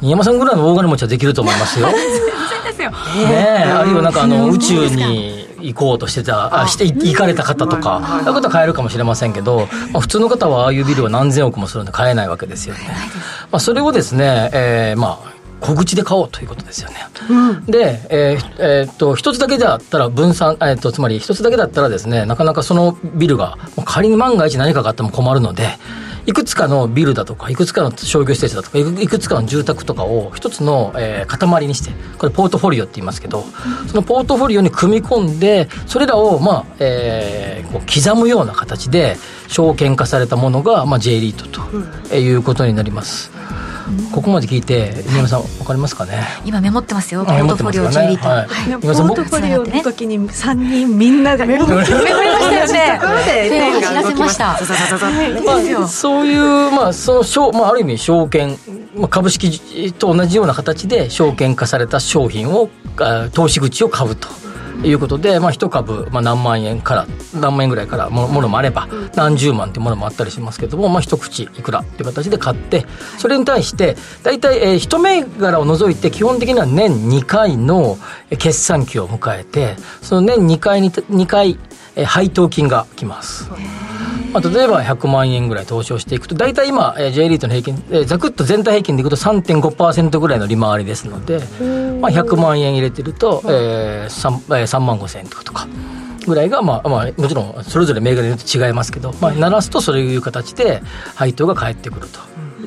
[0.00, 1.88] 新山さんぐらいの大金持ちはできると思いますよ。
[2.64, 2.90] ですよ。
[2.90, 2.96] ね
[3.66, 12.80] え、あるいはなんかあの宇宙に行こうとしてた、あして行かれた方とか、そういうことは買えるかもしれませんけど、まあ、普通の方はああいうビルは何千億もするんで買えないわけですよね。
[13.50, 16.96] まあ、それをですね、えーまあ、小口で買おうということですよね。
[17.66, 25.78] で、えーえーっと、一つだけだったら分散、えーっと、つまり一つだけだったらですね、なかなかそのビルが、仮に万が一何かがあっても困るので、
[26.28, 33.46] いくつかのビルだとか、いくつかの商業施設だとか、いくつかの住宅とかを一つの、えー塊にして、これポートフォリオって言いますけど、
[33.86, 41.46] そのポートフォリオに組み込んで、それらを、まあ、えーこう刻むような形で証券化されたものが、まあ、J リート
[42.10, 43.30] ということになります。
[44.12, 46.22] ここまで聞いて井上さん分かりますかね？
[46.44, 47.24] 今メモってますよ。
[47.24, 48.46] ポあートフォリオ J リート、はい。
[48.46, 48.80] はい。
[48.80, 52.08] ポ今さんートフォリオの時に3人みんながメモってましたよね。
[53.24, 54.58] で手を走らせました。
[55.88, 58.56] そういう、まあ、その証、まあ、ある意味証券、
[58.96, 64.28] まあ、株式と同じような形で証券化された商品をあ投資口を買うと。
[64.84, 72.86] いうことで、まあ、一株、まあ、何万円から何万円ぐらいからもものもあれば何十万っていうものもあったりしますけども、まあ、一口いくらっていう形で買って
[73.18, 77.98] それに対して大体、えー、一銘柄を除いて基本的には年2回の
[78.30, 81.58] えー決算期を迎えてその年2回に2回
[81.98, 83.50] えー配当金が来ます。
[84.32, 91.38] まあ、例えば100万円ぐらい投資をしていくと、大体今、えー J リートの平均、えーざくっと全体平均でいくと3.5%ぐらいの利回りですので、
[92.00, 95.66] まあ、100万円入れてると、えー 3, えー3万5千円とか。
[96.26, 100.82] ぐらいが、まあまあ、もちろんそれぞれ銘柄によって違いますけど、まあ、鳴らすとそういう形で
[101.14, 102.20] 配当が返ってくると。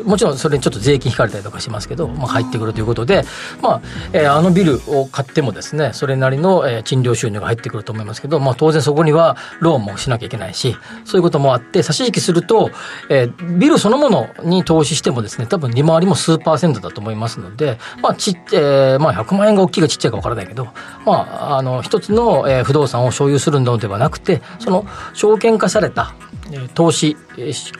[0.04, 3.24] もちろんそれにちょっと税金引かれたりとかしますけど、まあ、入ってくるということで、
[3.62, 3.82] まあ
[4.14, 12.72] えーあのビルを買ってもですねそれなりの、えー賃料収入が入ってくると思いますけど、まあ、当然そこにはローンもしなきゃいけないしそういうこともあって差し引きすると、
[13.10, 20.66] えービルそのものに投資してもですね多分利回りも数パーセントだと思いますので、まあちえーまあ、100万円が大きいかちっちゃいか分からないけど、
[21.06, 26.16] まあ、あの一つの、えー不動産を所有するのではなくてその証券化された、
[26.52, 27.16] えー投資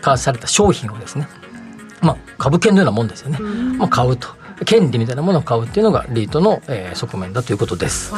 [0.02, 1.28] 化された商品をですね
[2.02, 3.40] まあ、株券のようなもんですよね、
[3.78, 4.28] まあ、買うと。
[4.66, 8.14] 権利みたいなものを買うっていうのがリートの、えー側面だということです、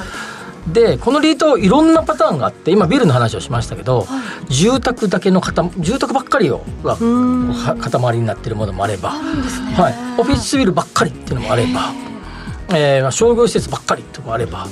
[0.68, 4.08] でこのリートいろんなパターンがあって今ビルの話をしましたけど、
[4.50, 11.94] 住宅だけの塊住宅ばっかりをがは塊になってるものもあればはい、オフィスビルばっかりっていうのもあれば、
[12.76, 14.68] えーまあ商業施設ばっかりっていうのもあれば、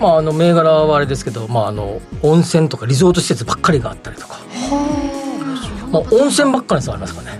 [0.00, 4.38] まあ、あの銘柄はあれですけど、まあ、あの温泉とかリゾート施設ばっかりがあったりとか。
[5.92, 7.38] まあ、温泉ばっかりのやつありますかね。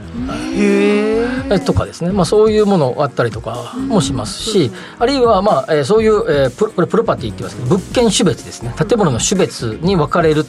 [1.51, 8.75] えとかですね、まあ、そういうものあったりとかもしますし、あるいは、まあえーそういう、えープロこれプロパティって言いますけど物件種別ですね。
[8.77, 10.45] 建物の種別に分かれるっ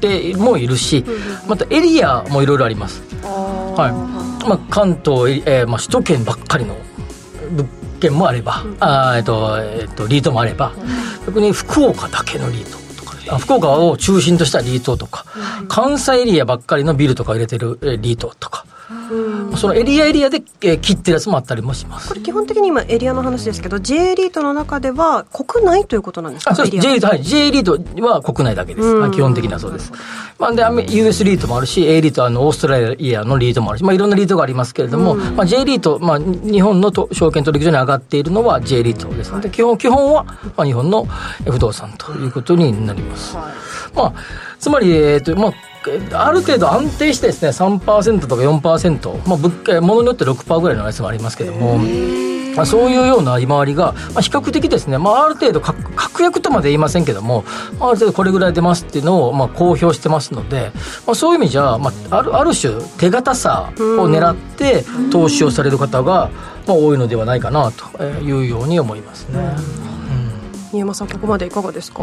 [0.00, 1.04] てもいるし
[1.48, 3.02] またエリアもいろいろあります。
[3.24, 3.88] は
[4.44, 4.46] い。
[4.48, 6.76] まあ、関東、えーまあ、首都圏ばっかりの
[7.52, 7.66] 物
[8.00, 10.72] 件もあれば、あーえっとえっとリートもあれば、
[11.26, 12.78] 逆に福岡だけのリート
[13.38, 15.24] 福岡を中心としたリートとか、
[15.68, 18.64] 関西エリアばっかりのビルとか入れてるえーリートとか、
[19.56, 22.08] そのエリアエリアで、えー切ってるやつもあったりもします。
[22.08, 22.14] こ。
[22.14, 26.52] れ基本的に今エリアの話ですけど J リートの中では国内ということなんですか？
[26.52, 26.82] あそうです。
[26.82, 29.00] J リート、はい、J リートは国内だけです、うん。
[29.00, 29.92] はい基本的にはそうです、
[30.38, 30.62] まあ、で
[30.94, 41.06] US リートもあるし A リートはあのオーストラリアのリートもあるし、まあ、いろんなリートがありますけれども、まあ、J リート、まあ、日本のと証券取引所に上がっているのは J リートですので基本基本は、まあ、日本の
[41.46, 43.36] え不動産ということになります、
[43.94, 44.12] まあ、
[44.58, 45.75] つまり、えーとまあえ
[46.12, 51.78] ある程度安定してですね3%とか4%、まあ、物件物によって6%ぐらいのやつもありますけども、
[52.56, 57.44] まあ、そういうような利回りが、まあ、比較的ですね、まあ、ある程度確確約とまで言いませんけども、
[57.78, 60.72] まあ、ある程度これぐらい出ますっていうのを、まあ、公表してますので、
[61.06, 66.30] まあ、そういう意味じゃ、まあ、あるある種手堅さを狙って投資をされる方が、
[66.66, 69.56] まあ、多いのではないかなというように思いますね。
[70.70, 72.02] 新山さんここまでいかがですか？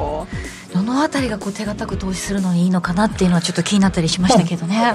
[0.73, 4.93] どのあたりがこう手堅く投資するのにいいのかなっていうのはちょっと気になったりしましたけどね。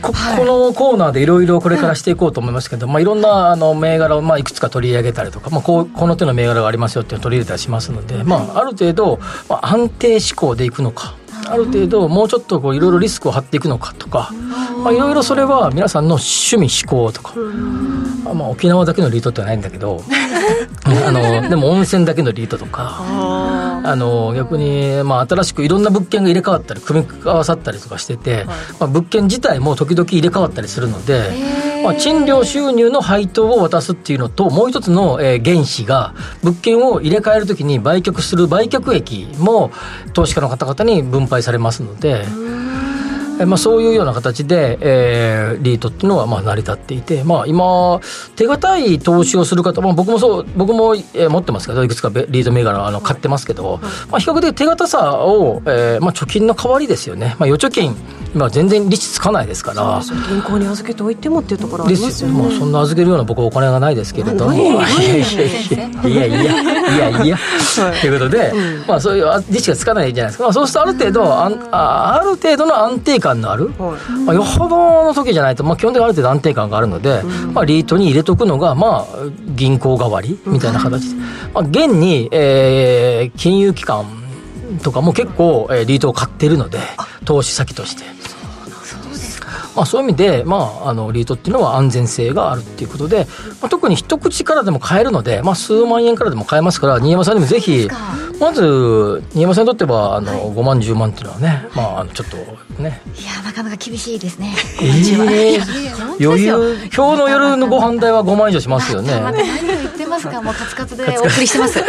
[0.00, 11.14] こはいこのコーナーでいろいろこれからしていこうと思いますけど、まあ、いろんなあの銘柄をまあいくつか取り上げたりとか、まあ、こうこの手の銘柄がありますよっていうのを取り入れたりしますので、まあ、ある程度、まあ、安定志向でいくのか。
[11.46, 14.30] ある程度もうちょっとこういろいろリスクを張っていくのかとか、
[14.82, 17.34] まあ、いろいろそれは皆さんの趣味嗜好とか、
[18.26, 20.02] あまあ、沖縄だけのリートってはないんだけど
[20.84, 22.98] あのでも温泉だけのリートとか
[23.84, 28.44] あの逆に、まあ、新しくいろんな物件が入れ替わったり組み合わさったりとかしてて、
[28.78, 31.30] まあ、物件自体も時々入れ替わったりするので、
[31.82, 39.70] まあ、賃料収入の配当を渡すっていうのともう一つの、えー原資が物件を入れ替えるときに売却する売却益も
[40.12, 42.26] 投資家の方々に分配されますので。
[43.40, 48.00] えまあ、そういうような形で、えーリートっていうのはまあ成り立っていて、まあ、今、
[48.36, 57.96] 手堅い投資をする方、まあ、僕もそう、僕も、えー持ってますけど、いくつかリート銘柄あの買ってますけど、まあ、比較的手堅さを、えーまあ、貯金の代わりですよね、まあ、預貯金、
[58.34, 60.00] 今、全然利子つかないですから。
[60.28, 62.38] 銀行に預けておいてもっていうところありでますすよね。
[62.38, 62.44] よ。
[62.44, 64.70] もうそんな預けるような僕はお金がないですけれども、いやい
[66.14, 66.62] やいや。
[66.92, 67.38] いやいや
[68.00, 68.52] ということで、
[68.86, 74.12] まあそういうあ利子がつかないじゃないですか、まあ、そうするとある程度あんあある程度の安定感のある、はい。
[74.24, 79.16] まあ、よほどの時じゃないと、まあ、基本的にある程度安定感があるので、まあ、リートに入れとくのが、まあ、
[79.54, 81.20] 銀行代わりみたいな形で、
[81.54, 84.21] まあ、現に、えー金融機関
[84.78, 86.78] とかも結構、えーリートを買ってるので
[87.24, 88.04] 投資先として。
[89.74, 93.26] まあ、そういう意味で、まあ、あのリートっていうのは安全性があるっていうことで、
[93.60, 97.88] まあ、特に一口からでも買えるので、まあ、数万円からでも買えますから新山さんにもぜひ
[98.38, 102.36] まず新山さんにとってはあの、はい、5万10万っていうのはね、まあ、あのちょっと
[102.82, 103.00] ね。
[103.16, 104.54] いやなかなか厳しいですね。
[104.80, 109.20] えー、余裕今日の夜のご飯代は5万以上しますよね。
[109.20, 111.80] 何を言ってますかもうカツカツでお送りしてます。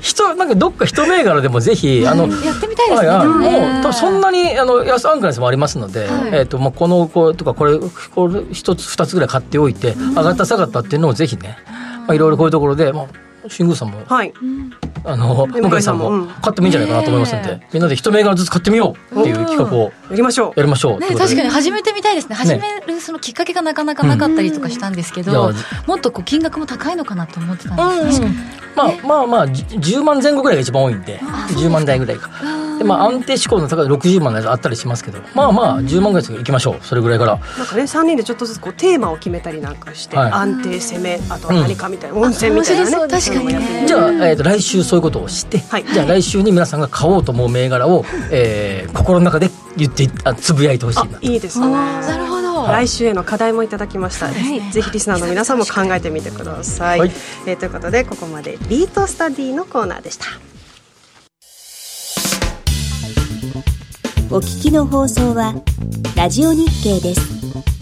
[0.00, 7.78] 人なんかどっか一銘柄でもぜひあの、やってみたいですね、はい、もうそんなにあの安アンクラスもありますので、はい、えーとまあ、この子とかこれ
[8.14, 11.56] これ一つ二つぐらい買っておいて、上がった下がったっていうのをぜひね、
[12.06, 13.06] まあ、いろいろこういうところで、まあ、
[13.48, 14.32] 新宮さんも、はい、
[15.04, 20.52] あの向井さんも買ってもいいんじゃないかなと思いますので、みんなで一銘柄ずつ買ってみようっていう企画をやりましょう。
[20.56, 22.34] やりましょう、ね、確かに始めてみたいですね。
[22.34, 25.52] 始めるそのきっかけがなかなかなかったりとかしたんですけど、
[25.86, 28.20] もっとこう金額も高いのかなと思ってたんです
[28.74, 32.30] まあまあまあ10万前後ぐらいが一番多いんで10万台ぐらいか
[32.78, 36.78] でまあ安定志向の高い60万のやつあったりしますけどまあまあ10万ぐらいいきましょう。
[36.82, 37.36] それぐらいから。
[37.36, 43.08] なんかね3人でちょっとずつこうテーマを決めたりなんかして、はい、安定攻めあとは何かみたいな、うん、温泉みたいなね。
[43.08, 43.84] 確かにね。
[43.86, 51.70] じゃあ、えーと、来週そういうことをして、はい、じゃあ来週に皆さんが買おうと思う銘柄を、えー、心の中で言ってあつぶやいてほしいないいですね。
[51.70, 52.48] なるほど。
[52.66, 57.10] 来週への課題もいただきました、はい、ぜひリスナーの皆さんも考えてみてください、はい、
[57.46, 60.26] えー、ということでここまでリートスタディのコーナーでした
[64.30, 65.54] お聞きの放送は
[66.14, 67.77] ラジオ日経です。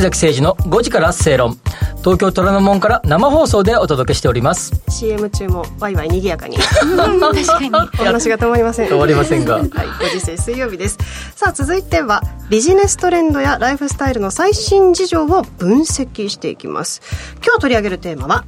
[0.00, 1.58] 崎誠二の5時から正論。
[1.98, 4.72] 東京虎ノ門から生放送でお届けしております。
[4.88, 6.56] CM 中もワイワイ賑やかに。
[6.56, 7.70] 確かに。
[8.00, 8.88] お話が止まりません。
[8.88, 9.56] 止まりませんが。
[9.60, 9.66] はい
[10.00, 10.98] ご時世水曜日です。
[11.36, 17.02] さあ続いてはビジネストレンドやライフスタイルの最新事情を分析していきます。
[17.44, 18.44] 今日取り上げるテーマは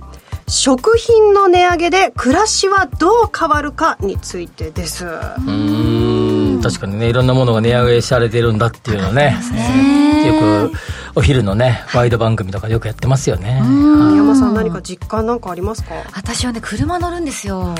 [0.48, 5.06] 食品の値上げで暮らしはどう変わるかについてです。
[5.06, 5.08] う
[5.50, 9.36] ん確かにねいろんなものが値上げされてるんだっていうのはね。
[10.26, 13.58] よくお昼のねワイド番組とかよくやってますよね。
[13.58, 15.94] 山さん何か実感なんかありますか？
[16.14, 17.74] 私はね車乗るんですよ。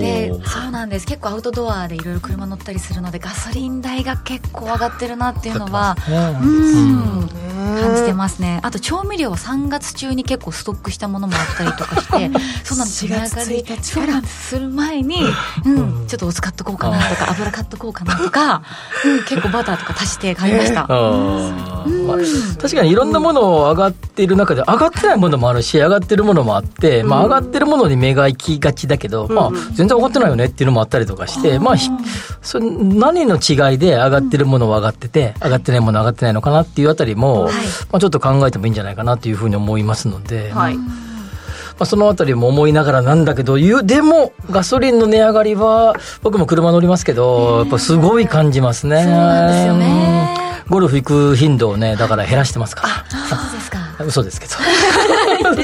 [0.00, 1.06] でそうなんです。
[1.06, 7.28] 結構アウトドアでいろいろ車乗ったりするのでガソリン代が結構上がってるなっていうのは、うん
[7.64, 8.60] 感じてますね。
[8.62, 12.30] あと調味料は3月中に結構ストックしたものもあったりとかして
[12.64, 14.48] そうなんです値上がりそうなんです。
[14.48, 15.22] する前に、
[15.64, 18.62] うん、ちょっとお使っとこうかなとか油買っとこうかなとか、
[19.04, 22.06] うん、結構バターとか足して買いました、うん。
[22.06, 22.16] まあ、
[22.64, 31.74] 確かにいろんなもの上がっている中で上がってないものもあるし上がってるものもあって、まあ、上がってるものに目が行きがちだけど、まあ、全然上がってないよねっていうのもあったりとかして、まあ、
[32.40, 37.50] そ何の違いで上がってるものは上がってて上がってないものは上がってないのかなっていうあたりも、
[37.92, 40.50] まあ、ちょっと考えてもいいんじゃないかなというふうに思いますので。
[40.50, 40.78] はい
[41.74, 49.02] まあ、そのあたりも思いながらなんだけど、でも、ガソリンの値上がりは、僕も車乗りますけど、やっぱすごい感じますね。
[49.02, 50.43] そうなんですよね。
[50.68, 52.88] ゴルフ行く頻度をね、だから減らしてますから。
[52.88, 53.78] あ、そうですか。
[54.04, 54.52] 嘘ですけど。
[55.44, 55.56] そう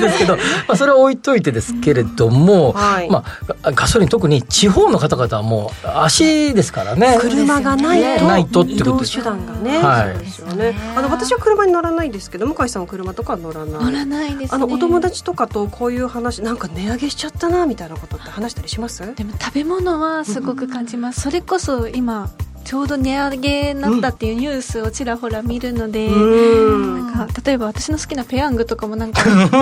[0.00, 3.22] ですけど、まあ、それは置いといてですけれども、はい、ま
[3.62, 7.18] あ、ガソリン特に地方の方々はもう足ですからね。
[7.20, 10.78] 車がないとないとってこと移動手段がね、はい、そうですよね。
[10.96, 13.84] あの私は車に乗らないんですけど向井さんは車とか乗らない。
[13.84, 19.00] 乗らないです、ね、あのお友達とかとこういう話なんか値上げしちゃったなみたいなことって話したりします？
[19.14, 22.30] でも食べ物はすごく感じます、うん、それこそ今
[22.64, 27.06] ちょうど値上げになったっていうニュースをちらほら見るので、うん。
[27.14, 29.56] なんか例えば私の好きなペヤングとかもなんか ペヤング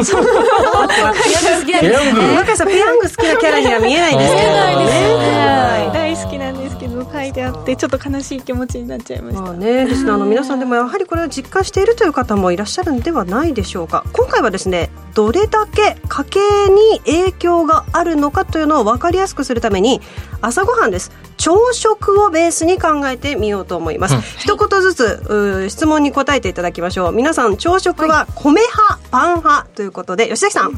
[2.36, 3.08] 若井さんペヤング。
[3.08, 5.48] 好きなキャラには見えないんですけど見えないですよね。
[5.48, 14.04] はい大好きなんですけど書いてあってちょっと悲しい気持ちになっちゃいました、まあね、リスナーの皆さんでもやはりこれを実感しているという方もいらっしゃるんではないでしょうか。
[14.12, 16.40] 今回はですねどれだけ家計
[16.70, 20.00] に影響があるのかというのを分かりやすくするために
[20.40, 21.10] 朝ごはんです。
[21.36, 27.12] 朝食をベースに考えてみようと思います、一言ずつ質問に答えていただきましょう。
[27.12, 30.76] 皆さん朝食は米派、パン派ということで吉崎さん。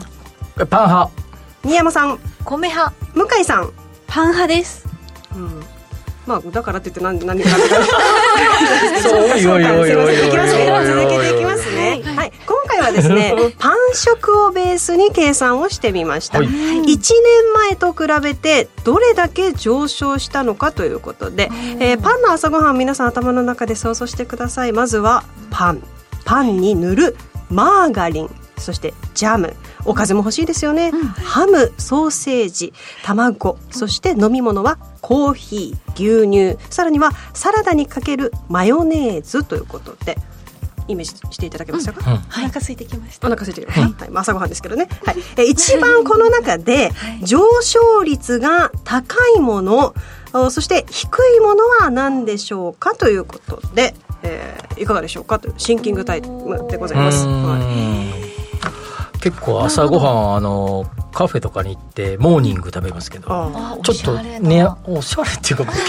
[0.67, 1.11] パン派。
[1.65, 2.19] 新山さん。
[2.45, 2.95] 米派。
[3.15, 3.71] 向井さん。
[4.07, 4.87] パン派です。
[5.35, 5.63] うん。
[6.27, 7.49] まあだからって言って何何か。
[7.49, 7.53] っ
[8.95, 12.50] てそうおいおいおいおいおい続けていきますねおいおいおい続けていきますねはい今
[12.81, 16.39] 回はですね パン食をベースに計算をしてみました。
[16.39, 16.47] はい。
[16.49, 16.53] 1
[16.87, 24.73] 年前と比べてどれだけ上昇したのかということで、えーパンの朝ごはん皆さん頭の中で想像してください。
[24.73, 25.83] まずはパン。
[26.25, 27.17] パンに塗る
[27.51, 28.31] マーガリン。
[28.59, 29.55] そしてジャム。
[29.87, 30.93] おかずも欲しいですよね、
[31.25, 33.57] ハムソーセージ卵。
[33.71, 36.63] そして飲み物はコーヒー牛乳。
[36.71, 40.19] さらにはサラダにかけるマヨネーズということで
[40.91, 43.27] イメージしていただけましたか、うんお腹空いてきました。
[43.27, 44.11] お腹空いてる、はい。
[44.11, 46.91] まあ朝ごはんですけどね、はい、え一番この中で
[47.23, 49.95] 上昇率が高いもの
[50.33, 57.59] おそして低いものは何でしょうかということで、えーいかがでしょうかというシンキングタイムでございます、は
[59.15, 59.21] い。
[59.21, 65.87] 結構朝ごはんあのカフェとかに行ってモーニング食べますけどあちょっとねおしゃれっていうか結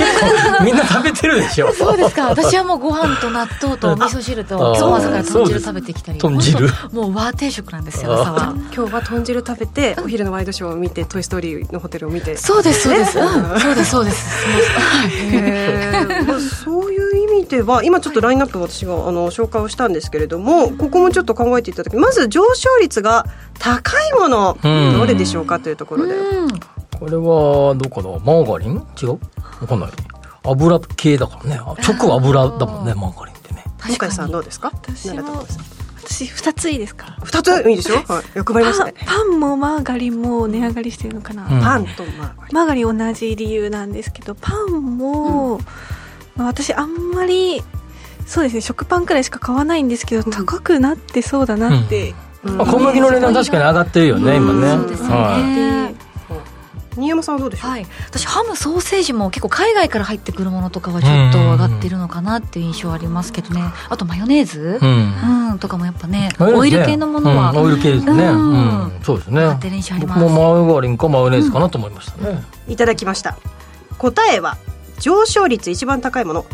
[0.57, 1.71] 構みんな食べてるでしょ。
[1.73, 2.29] そうですか。
[2.29, 6.19] 私はもうご飯と納豆とお味噌汁とあ今日も朝から豚汁そうです食べてきたり。
[6.19, 8.53] 豚汁本当もう和定食なんですよ朝は。
[8.73, 12.37] 今日は豚汁食べてお昼のワイドショーを見て「トイ・ストーリー」のホテルを見て。
[12.37, 14.27] そうですそうです、うん、そうですそうです。
[15.33, 16.25] へー。
[16.25, 23.25] まあそういう意味では今ちょっとラインナップを私があの紹介をしたんですけれどもここもちょっと考えていただきまず上昇率が
[23.59, 26.49] 高いものうんどれでしょうかというところで、うん。
[26.99, 28.09] これはどうかな？
[28.19, 28.75] マーガリン？
[29.01, 29.19] 違う？
[29.61, 29.89] わかんない。
[30.43, 31.59] 油系だからね。
[31.59, 33.63] あ直油だもんねマーガリンってね。
[33.97, 34.71] 向井さんどうですか？
[34.73, 35.45] 私も
[36.03, 37.17] 私2ついいですか？
[37.23, 38.93] 二ついいでしょ、はい、欲張りましたね。
[39.05, 41.61] パンもマーガリンも値上がりしてるのかな、うん。
[41.61, 42.55] パンとマーガリン。
[42.55, 45.59] マーガリン同じ理由なんですけどパンも、
[46.35, 47.61] まあ、私あんまり
[48.25, 54.71] そうですね食パンくらいしか買わないんですけど、高くなってそうだなって、まあ小麦の値段確かに上がってるよね今ね。
[54.77, 55.95] そうですよね、はい。
[56.95, 63.63] 新山さんはどうでしょう、はい、私ハムソーセージも結構海外から入ってくるものとかはちょっと上がってるのかなっていう印象ありますけどね。
[63.89, 64.77] あとマヨネーズ？
[64.81, 65.51] う、ん。
[65.51, 66.29] うん、とかもやっぱねね。
[66.39, 67.57] オイル系のものは、うん。
[67.59, 68.57] オイル系ですね、ううん。
[68.87, 69.39] んそうですね。
[69.41, 70.19] 上がってる印象あります。
[70.19, 73.37] 僕もマヨガリンかマヨネーズかなと思いましたね、いただきました。
[73.97, 74.57] 答えは
[74.99, 76.45] 上昇率一番高いもの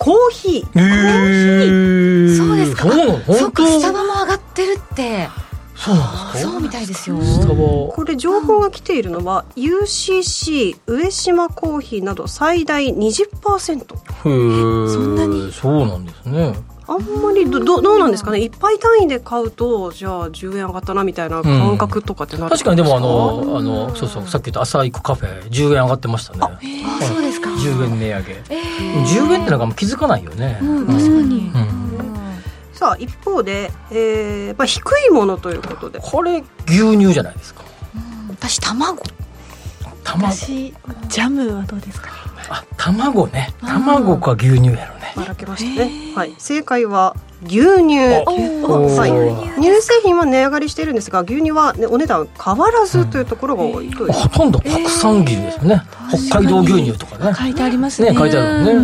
[0.00, 0.80] コーヒー。
[0.80, 2.36] へー。
[2.36, 2.90] そうですか。
[2.90, 5.28] そうかスタバも上がってるって。
[5.76, 6.50] そうなんですか？
[6.52, 7.20] そうみたいですよ。
[7.22, 7.54] スタバ。
[7.54, 14.92] これ情報が来ているのは UCC 上島コーヒーなど最大20%へー。
[14.92, 15.52] そんなに？
[15.52, 16.54] そうなんですね
[16.92, 18.40] あんまりどどどうなんですかね？
[18.42, 26.40] いっぱい単位で買うとじゃあ10円上がったなみたいな感覚とかってなる確かにでもあのあのそうそうさっき言った朝行くカフェ10円上がってましたね。
[26.42, 27.48] あそうですか。
[27.50, 28.32] 10円値上げ。
[28.50, 28.60] え
[29.04, 32.42] 10円ってなんかもう気づかないよね、ーうん、確かに、うん。
[32.72, 36.00] さあ一方で、えーまあ、低いものということで。
[36.02, 37.62] これ牛乳じゃないですか。
[38.30, 39.00] 私卵。
[40.02, 40.32] 卵。
[40.32, 40.74] 私
[41.08, 42.08] ジャムはどうですか？
[42.08, 42.12] ね
[42.48, 43.54] あ卵ね。
[43.60, 47.96] 卵か牛乳やろねばらけましたね、はい、正解は牛乳。
[48.64, 49.10] おはい。
[49.10, 55.82] ー乳製品は値上がりしているんですが牛乳は、ね、お値段変わらずというところが多いという、ほとんど国産牛ですよね、
[56.28, 57.34] 北海道牛乳とかね。
[57.34, 58.10] 書いてありますね。
[58.10, 58.80] ね書いてあるよね、う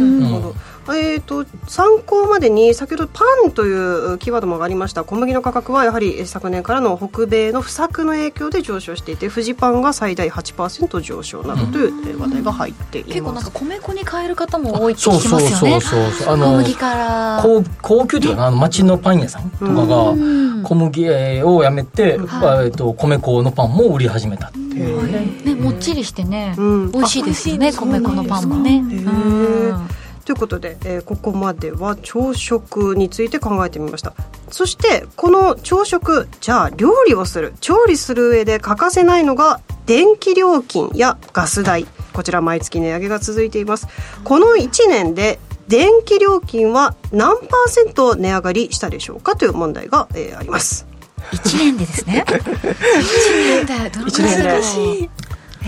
[0.52, 0.54] ん
[0.94, 5.04] えー、と参考までに先ほどパンというキーワードもありました。
[5.04, 13.44] 小麦の価格はやはり昨年からの北米の不作の影響で上昇していてフジパンが最大8%上昇などというえー話題が入ってい結構ます。
[13.44, 15.80] なんか米粉に変える方も多いって聞きそうそうますよね。
[15.80, 17.40] そうそうそうあ小の麦から。
[17.42, 20.62] 高高級というかなあの町のパン屋さんとかがうん。
[20.62, 21.08] 小麦
[21.44, 25.10] をやめて、はいえっと米粉のパンも売り始めたっていう。
[25.10, 26.92] ね、ねもっちりしてね、うん。
[26.92, 28.76] 美味しいですよねあ米粉のパンもね。
[28.76, 29.88] へーうん
[30.26, 34.12] ということで、えーここまでは朝食について考えてみました。
[34.50, 37.54] そしてこの朝食じゃあ料理をする。
[37.60, 41.86] 調理する上で欠かせないのが電気料金やガス代。
[42.12, 43.86] こちら毎月値上げが続いています。
[44.24, 50.86] この1年で電気料金は何パーセント値上がりしたでしょうかという問題が、えーあります。
[51.30, 52.24] 1年でですね。
[52.26, 55.10] 1年でどのくらいだろう一年で。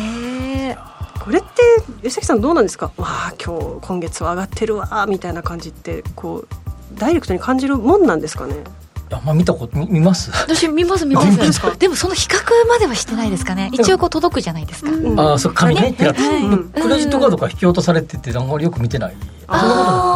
[0.02, 1.48] へえここれって
[2.02, 2.86] 吉崎さんどうなんですか？
[2.96, 6.48] わあ今日今月は上がってるわみたいな感じってこう
[6.94, 8.54] ダイレクトに感じるもんなんですかね？
[9.10, 10.30] あんま見たこと見見ます？
[10.32, 11.78] 私見ます見ます。
[11.78, 12.38] でもその比較
[12.68, 13.70] まではしてないですかね？
[13.72, 15.18] 一応こう届くじゃないですか、うん。
[15.18, 15.94] ああそう紙ね。
[15.94, 19.16] クレジットカードが引き落とされててあんまりよく見てない。
[19.48, 20.07] そんなことない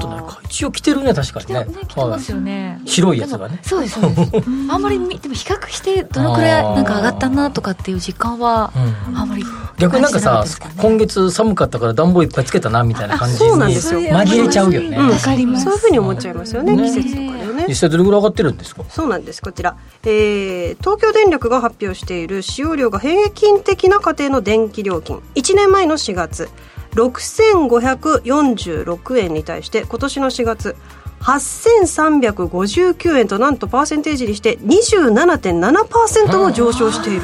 [0.00, 1.64] とないか一応来てるね確かにね。
[1.64, 3.58] ね来てますよね、白いやつがね。
[3.62, 4.30] そうですそうです。
[4.70, 8.72] あんまりみでも比較してどのくらいなんか上がったなとかっていう実感は
[9.08, 9.16] うん。
[9.16, 9.44] あんまり
[9.78, 10.44] 逆になんかさ
[10.78, 14.00] 今月寒かったから暖房いっぱいつけたなみたいな感じにそうなんですよ。
[14.00, 14.96] 紛れちゃうよね。
[14.96, 15.64] うんわかります。
[15.64, 17.66] そういうふうに思っちゃいますよねね季節とかでね。
[17.68, 18.82] 実際どれぐらい上がってるんですか？
[18.88, 25.20] そうなんですこちら、えー東京電力が発表している使用量が平均的な家庭の電気料金。
[25.36, 26.48] 1年前の4月
[26.94, 30.76] 6546円に対して今年の4月
[31.20, 37.22] 8359円となんとパーセンテージにして27.7%も上昇している、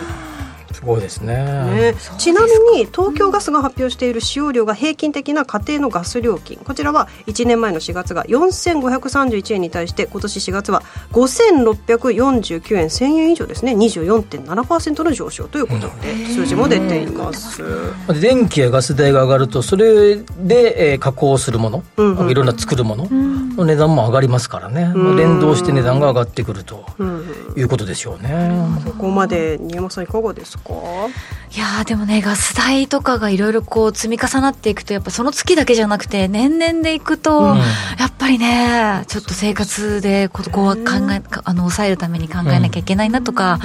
[0.79, 1.35] すごいですね。
[1.35, 6.57] ね、ちなみに東京ガスが発表している使用量が平均的な家庭のガス料金。
[6.59, 13.73] こちらは1年前の4月が4531円に対して今年4月は5649円1000円以上ですね。
[13.75, 17.63] 24.7%の上昇ということで数字も出ています。
[18.21, 23.07] 電気やガス代が上がるとそれで、えー加工するもの、うんうんいろんな作るもの
[23.57, 25.17] の値段も上がりますからね、うん。
[25.17, 27.25] 連動して値段が上がってくるとうん。
[27.57, 28.51] いうことでしょうね、
[28.85, 30.68] ここまで新山さんいかがですか？
[30.71, 37.57] いやーでもねガス代とかがいろいろこう積み重なっていくとやっぱその月だけじゃなくて年々でいくと、うん。
[37.99, 43.59] やっぱりねちょっと生活でここは考えかあの抑えるために考えなきゃいけないなとか、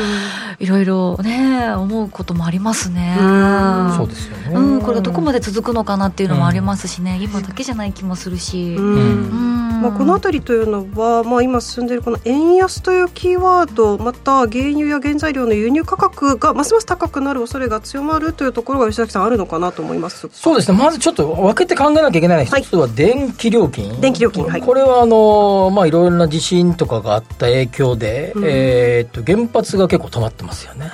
[0.60, 3.18] いろいろね思うこともありますね。
[3.20, 3.94] うん。
[3.98, 8.76] そうですよね、うん、これがどこまで続くのかなっていうのもありますしね、今だけじゃない気もするし。
[8.76, 8.86] うん。
[8.86, 20.30] うんまあ、この辺りというのは、まあ、今進んでいるこの円安というキーワードまた原油や原材料の輸入価格がますます高くなる恐れが強まるというところが吉崎さんあるのかなと思います。
[20.32, 20.78] そうですね。
[20.78, 24.62] まずちょっと分けて考えなきゃいけないのは一つは電気料金、電気料金はい。
[24.62, 28.44] これはあのまあいろいろな地震とかがあった影響で、うん。
[28.46, 30.92] えーっと原発が結構止まってますよね、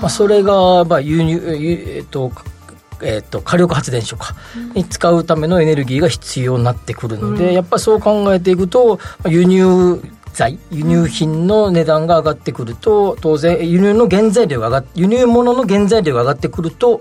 [0.00, 2.32] まあ、それがまあ輸入輸えーっと
[3.02, 4.34] えーっと火力発電所か
[4.74, 7.54] に使うためのエネルギーが必要になってくるので、うん。
[7.54, 10.00] やっぱりそう考えていくとまあ輸入
[10.32, 17.00] 材輸入品の値段が上がってくると当然輸入の原材料が上がっ輸入物の原材料が上がってくると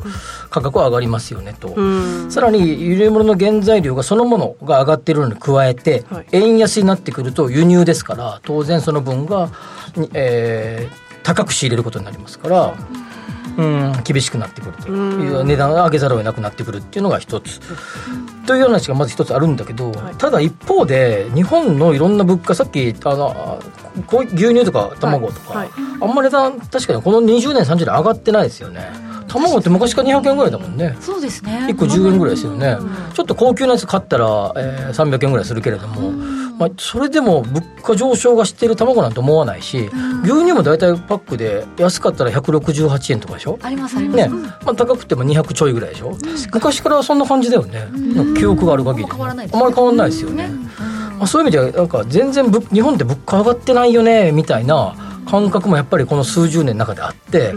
[0.50, 2.32] 価格は上がりますよねと、うん。
[2.32, 6.26] さらに輸入物の原材料がそのものが上がっているのに加えて、はい。
[6.32, 9.52] 円安になってくると輸入ですから当然その分が、
[9.96, 12.74] にえー高く仕入れることになりますから、
[13.60, 14.88] うん、厳しくなってくると。
[14.90, 17.60] いう値段を上げざるを得なくなってくるっていうのが一つ。
[18.46, 20.16] という話がまず一つあるんだけど、はい。
[20.16, 23.62] ただ一方で日本のいろんな物価さっきあの
[24.08, 25.68] こう牛乳とか卵とか、はい。
[25.70, 28.90] はいあんまり値段確かにこの20年30年上がってないですよね。
[29.28, 30.98] 卵って昔から200円ぐらいだもんね。
[31.00, 31.68] そうですね。
[31.70, 32.78] 1個10円ぐらいですよね、
[33.14, 36.12] ちょっと高級なやつ買ったら、えー300円ぐらいするけれども、
[36.60, 39.90] まあ、それでも物価上昇がしている卵なんて思わないし、
[40.24, 43.58] 牛乳も大体パックで安かったら168円とかでしょ？
[43.62, 44.28] ありますあります。
[44.30, 44.30] ね、
[44.66, 46.18] まあ、高くても200ちょいぐらいでしょ？
[46.54, 47.88] 昔からそんな感じだよね、
[48.38, 50.50] 記憶がある限り、あんまり変わらないですよね、
[51.18, 57.54] まあ、そういう意味ではなんか全然ぶ日本って物価上がってないよねみたいな感覚もやっぱりこの数十年の中であって、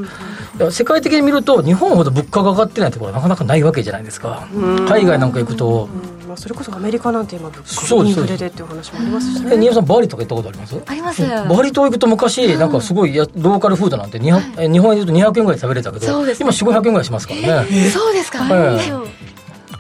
[0.71, 4.47] 世界的に見ると日本ほど物価が上がってないところはなかなかないわけじゃないですか、
[4.89, 10.83] 海外なんか行くと、うんまあ、それこそアメリカなんて今物価そうですインフレでっていう話もありますしえね新山さんバリとか行ったことあります？
[10.87, 11.22] あります。
[11.22, 17.70] バリ島行くと昔なんかすごいやローカルフードなんて200え日本円で言うと200円ぐらい食べれたけど、今4500円ぐらいしますからね。
[17.91, 18.49] そうですか。
[18.51, 18.93] ええ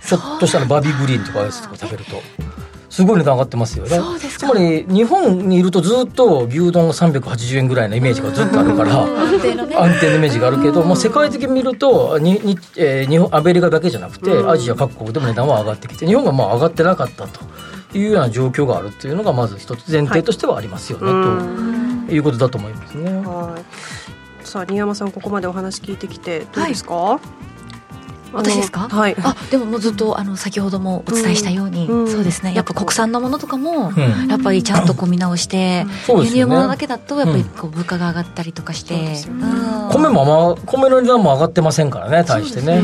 [0.06, 2.20] ちょっとしたらバービーグリーンとかアイスとか食べると
[2.92, 3.96] すごい値段上がってますよね。
[3.96, 4.48] そうですか。
[4.48, 9.54] つまり日本にいるとずっと牛丼が380円ぐらいのイメージがずっとあるから安定
[10.10, 17.40] のイメージがあるけどもう世界的に見るとにに、えー日本アメリカだけじゃなくてアジア各国でも値段は上がってきて日本がまあ上がってなかったと
[17.96, 22.06] いうような状況があるっていうのがまず一つ前提としてはありますよね、うん。
[22.08, 23.10] ということだと思いますね。
[23.10, 24.46] はい。
[24.46, 27.20] さあ新山さんここまでお話聞いてきてどうですか、あの
[28.32, 28.88] 私ですか？
[28.88, 29.16] はい。
[29.22, 32.08] あでももうずっとあの先ほどもお伝えしたように、うん。
[32.08, 32.54] そうですね。
[32.54, 34.28] やっぱ国産のものとかも、うん。
[34.28, 36.38] やっぱりちゃんとこう見直して、そうですよね。
[36.40, 39.22] 輸入物だけだとやっぱりこう物価が上がったりとかして、ね。
[39.28, 39.90] うん。
[39.90, 42.82] 米もまあ米の値段も上がってませんからね対してね。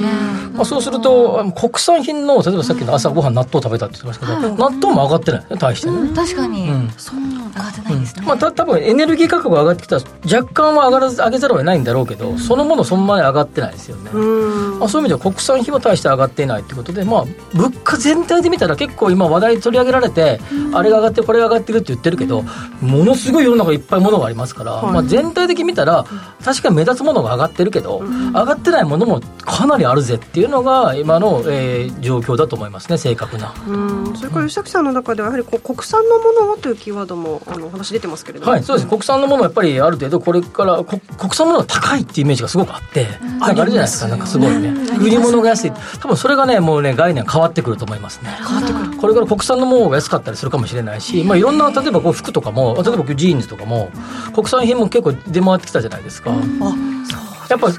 [0.52, 5.96] まあ、そうすると国産品の例えばさっきの朝ごはん納豆食べたって言ってましたけど、納豆も上がってないね対してね。
[5.96, 6.14] うん。
[6.14, 6.90] 確かに、うん。
[6.96, 14.78] そう上がってないですね、まあ、た多分エネルギー価格が上がってきたら若干は上がらず上げざるを得ないんだろうけどそのものそんなに上がってないですよね、うん。
[14.80, 17.24] まあ、そういう意味では国国産品は大して上がっていないということで、まあ、
[17.54, 20.40] 物価全体で見たら結構今話題取り上げられて、
[20.74, 22.42] あれが上がってこれが上がってるって言ってるけど、
[22.80, 26.04] ものすごい世の中いっぱいものがありますから、まあ、全体的に見たら
[26.44, 33.54] 確かに目立つものが上がってるけど、上がってないものもかなりあるぜっていうのが今の、えー、状況だと思いますね正確な。
[33.68, 34.16] うん。
[34.16, 38.52] それから吉崎さんの中ではやはりこう国産のものはというキーワードもあの話出てますけれども。
[38.52, 41.00] はいそうです、国産のものはやっぱりある程度これから国
[41.34, 44.74] 産のものは高いっていうイメージがすごくあって、なんかあるじゃないですかなんかすごいね。
[45.00, 45.72] 売り物が安い。
[46.00, 48.30] 多分それがねもうね概念変わってくると思いますね。
[48.38, 48.96] 変わってくる。
[48.98, 53.90] これから国産のものが安かったりするかもしれないし、まあ、いろんな例えばこう服とかも例えばジーンズとかも
[54.34, 57.72] 国産品も結構出回ってきたじゃないですか、あそうやっぱ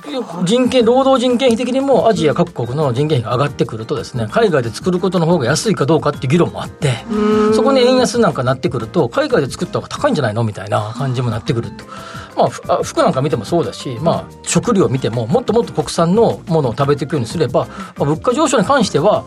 [0.44, 7.06] 人件労働人件費的にもアジア各国の人件費が上がってくるとですね海外で作ることの方が安いかどうかっていう議論もあって
[7.54, 11.86] そこに円安なんかなってくると海外で作った方が高いんじゃないのみたいな感じもなってくると。
[12.40, 19.26] まあ、服なんか見てもそうだし、まあ、食料を見てももっともっと国産のものを食べていくようにすれば、まあ、物価上昇に関しては、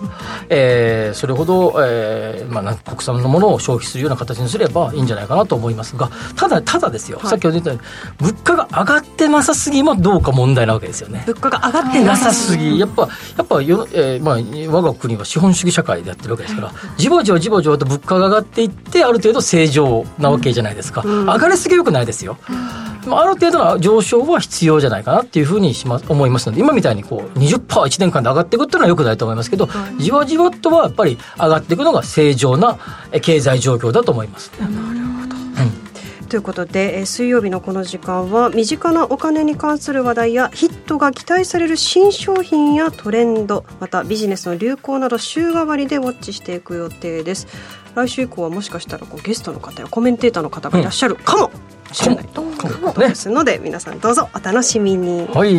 [0.48, 7.84] えー、それほど、えーまあ、国産のものを消費するような形にすればいいんじゃないかなと思いますがただただですよ、はい、さっき言ったように
[8.18, 11.24] 物価が上がってなさすぎもどうか問題なわけですよね。
[11.26, 12.78] 物価が上がってなさすぎ。
[12.78, 32.78] やっぱやっぱよ、えーまあ、我が国は資本主義社会でやってるわけですからじわじわじわじわと物価が上がっていってある程度正常なわけじゃないですか、うん、上がりすぎよくないですよ、うんまあ、ある程度の上昇は必要じゃないかなっていうふうにします思いますので今みたいにこう20%、1年間で上がっていくっていうのはよくないと思いますけど、はい、じわじわとはやっぱり上がっていくのが正常な
[33.22, 47.46] 経済状況だと思います、ね、なるほど、うん、ということで水曜日のこの時間は身近なお金に関する話題やヒットが期待される新商品やトレンドまたビジネスの流行など週替わりでウォッチしていく予定です。
[47.94, 51.50] 来週以降はもしかしたらこうゲストの方やコメンテーターの方がいらっしゃるかも。
[51.50, 51.81] しれ
[52.14, 55.26] ないということですので、皆さんどうぞお楽しみに。
[55.28, 55.54] はい。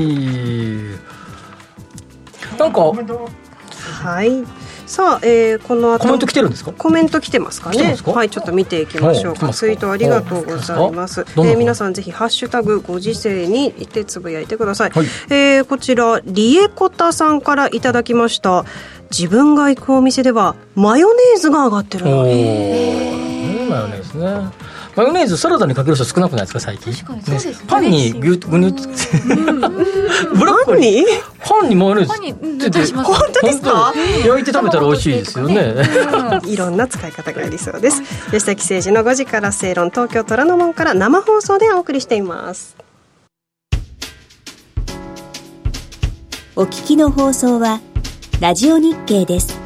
[2.58, 4.44] なんかはい。
[4.86, 6.72] さあ、えー、この後コメント来てるんですか？
[6.72, 7.96] コメント来てますかね？
[8.06, 9.50] はいちょっと見ていきましょうか。
[9.50, 11.22] ツイートありがとうございます。
[11.22, 18.66] えー、皆さんぜひハッシュタグご時世にいてつぶやいてください、はい、えー、こちらリエコタさんからいただきました。
[19.10, 22.12] 自分が行くお店ではマヨネーズが上がってるの。
[22.12, 24.52] マヨネーズね
[24.96, 26.94] マヨネーズサラダにかける人少なくないですか最近？
[26.94, 28.74] 確かにそうです、ね、パンにぎゅぐにゅっ
[30.36, 31.06] ブロッコリー
[31.40, 31.76] パンに？
[31.76, 33.94] マヨネーズパンに本当ですか？
[34.26, 35.74] 焼いて食べたら美味しいですよね。
[36.46, 38.04] いろんな使い方がありそうです。
[38.28, 42.76] 吉崎誠二の5時から正論東京虎ノ門から生放送でお送りしています。
[46.56, 47.82] お聞きの放送は
[48.40, 49.60] ラジオ日経です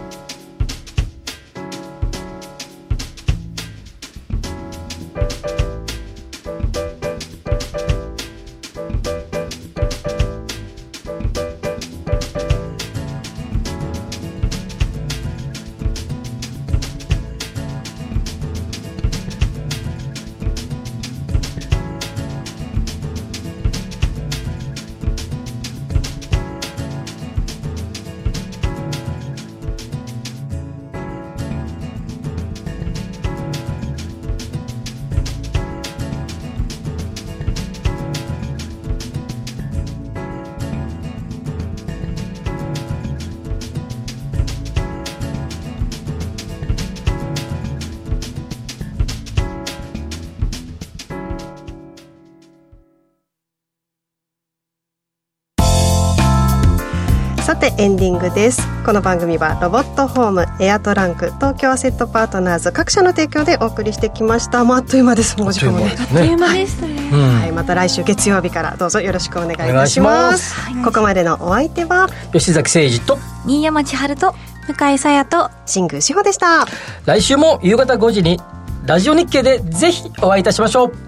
[57.68, 58.62] さてエンディングです。
[58.86, 64.64] この番組はロボットホームエアトランク東京アセットパートナーズ各社の提供でお送りしてきました。
[64.64, 65.38] まあ、あっという間です。
[65.38, 65.94] もう時間もね。
[66.00, 70.56] あっという間でしたね、はい、また来週月曜日からどうぞよろしくお願いいたします。
[70.86, 72.08] ここまでのお相手は？
[72.32, 74.34] 吉崎誠二と新山千春と
[74.68, 76.68] 向井沙耶と新宮志保でした。
[77.06, 78.40] 来週も夕方5時に
[78.86, 81.07] ラジオ日経でぜひお会いいたしましょう